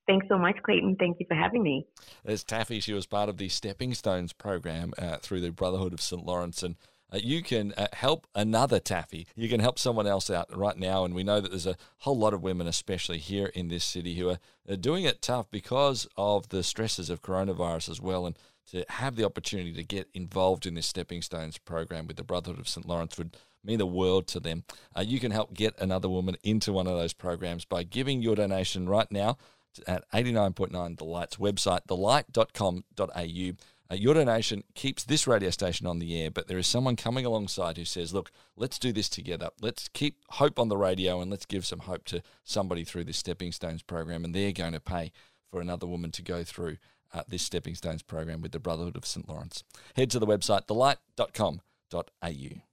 Thanks 0.08 0.28
so 0.30 0.38
much, 0.38 0.56
Clayton. 0.64 0.96
Thank 1.00 1.18
you 1.20 1.26
for 1.28 1.36
having 1.36 1.62
me. 1.62 1.88
As 2.24 2.44
Tafy, 2.44 2.82
she 2.82 2.94
was 2.94 3.06
part 3.06 3.30
of 3.30 3.38
the 3.38 3.50
Stepping 3.50 3.94
Stones 3.94 4.34
program 4.34 4.94
uh, 4.98 5.18
through 5.18 5.42
the 5.42 5.52
Brotherhood 5.52 5.94
of 5.94 6.02
St. 6.02 6.24
Laurence. 6.24 6.64
And 6.64 6.76
uh, 6.76 6.95
you 7.22 7.44
can 7.44 7.74
uh, 7.78 7.88
help 7.94 8.28
another 8.36 8.80
taffy. 8.80 9.28
You 9.36 9.50
can 9.50 9.60
help 9.60 9.80
someone 9.80 10.08
else 10.08 10.30
out 10.30 10.56
right 10.56 10.78
now. 10.78 11.06
And 11.06 11.14
we 11.14 11.24
know 11.24 11.40
that 11.42 11.50
there's 11.50 11.68
a 11.68 11.78
whole 12.00 12.18
lot 12.18 12.34
of 12.34 12.44
women, 12.44 12.68
especially 12.68 13.18
here 13.18 13.48
in 13.48 13.68
this 13.68 13.84
city, 13.84 14.16
who 14.16 14.30
are, 14.30 14.40
are 14.70 14.76
doing 14.76 15.04
it 15.04 15.22
tough 15.22 15.50
because 15.52 16.08
of 16.18 16.50
the 16.50 16.64
stresses 16.64 17.10
of 17.10 17.22
coronavirus 17.22 17.90
as 17.90 18.02
well. 18.02 18.26
And 18.26 18.38
to 18.72 18.86
have 18.90 19.16
the 19.16 19.26
opportunity 19.26 19.74
to 19.74 19.84
get 19.84 20.10
involved 20.14 20.66
in 20.66 20.74
this 20.74 20.88
Stepping 20.88 21.22
Stones 21.22 21.58
program 21.58 22.08
with 22.08 22.18
the 22.18 22.24
Brotherhood 22.24 22.60
of 22.60 22.68
St. 22.68 22.88
Laurence 22.88 23.18
would 23.18 23.38
mean 23.64 23.78
the 23.80 23.86
world 23.86 24.28
to 24.28 24.40
them. 24.40 24.64
Uh, 24.96 25.02
you 25.02 25.20
can 25.20 25.32
help 25.32 25.54
get 25.54 25.80
another 25.80 26.10
woman 26.10 26.36
into 26.44 26.74
one 26.74 26.88
of 26.88 26.98
those 26.98 27.14
programs 27.14 27.66
by 27.66 27.84
giving 27.84 28.22
your 28.22 28.36
donation 28.36 28.88
right 28.88 29.12
now 29.12 29.38
at 29.88 30.10
89.9 30.12 30.98
The 30.98 31.04
Light's 31.04 31.38
website, 31.38 31.82
thelight.com.au. 31.88 33.52
Uh, 33.90 33.96
your 33.96 34.14
donation 34.14 34.64
keeps 34.74 35.04
this 35.04 35.28
radio 35.28 35.50
station 35.50 35.86
on 35.86 36.00
the 36.00 36.20
air, 36.20 36.32
but 36.32 36.48
there 36.48 36.58
is 36.58 36.68
someone 36.68 36.96
coming 36.96 37.26
alongside 37.26 37.78
who 37.78 37.86
says, 37.86 38.14
Look, 38.14 38.32
let's 38.56 38.80
do 38.80 38.92
this 38.92 39.10
together. 39.10 39.50
Let's 39.62 39.90
keep 39.90 40.18
hope 40.30 40.60
on 40.60 40.70
the 40.70 40.78
radio 40.78 41.22
and 41.22 41.30
let's 41.30 41.46
give 41.46 41.66
some 41.66 41.80
hope 41.80 42.06
to 42.06 42.22
somebody 42.44 42.84
through 42.84 43.04
this 43.04 43.18
Stepping 43.18 43.52
Stones 43.52 43.84
program. 43.84 44.26
And 44.26 44.34
they're 44.34 44.52
going 44.52 44.74
to 44.74 44.80
pay 44.80 45.12
for 45.52 45.62
another 45.62 45.88
woman 45.88 46.12
to 46.12 46.22
go 46.22 46.44
through 46.44 46.78
uh, 47.14 47.24
this 47.28 47.44
Stepping 47.44 47.76
Stones 47.76 48.02
program 48.02 48.42
with 48.42 48.52
the 48.52 48.60
Brotherhood 48.60 48.98
of 48.98 49.06
St. 49.06 49.30
Laurence. 49.30 49.64
Head 49.96 50.10
to 50.12 50.20
the 50.20 50.28
website, 50.28 50.66
thelight.com.au. 50.68 52.65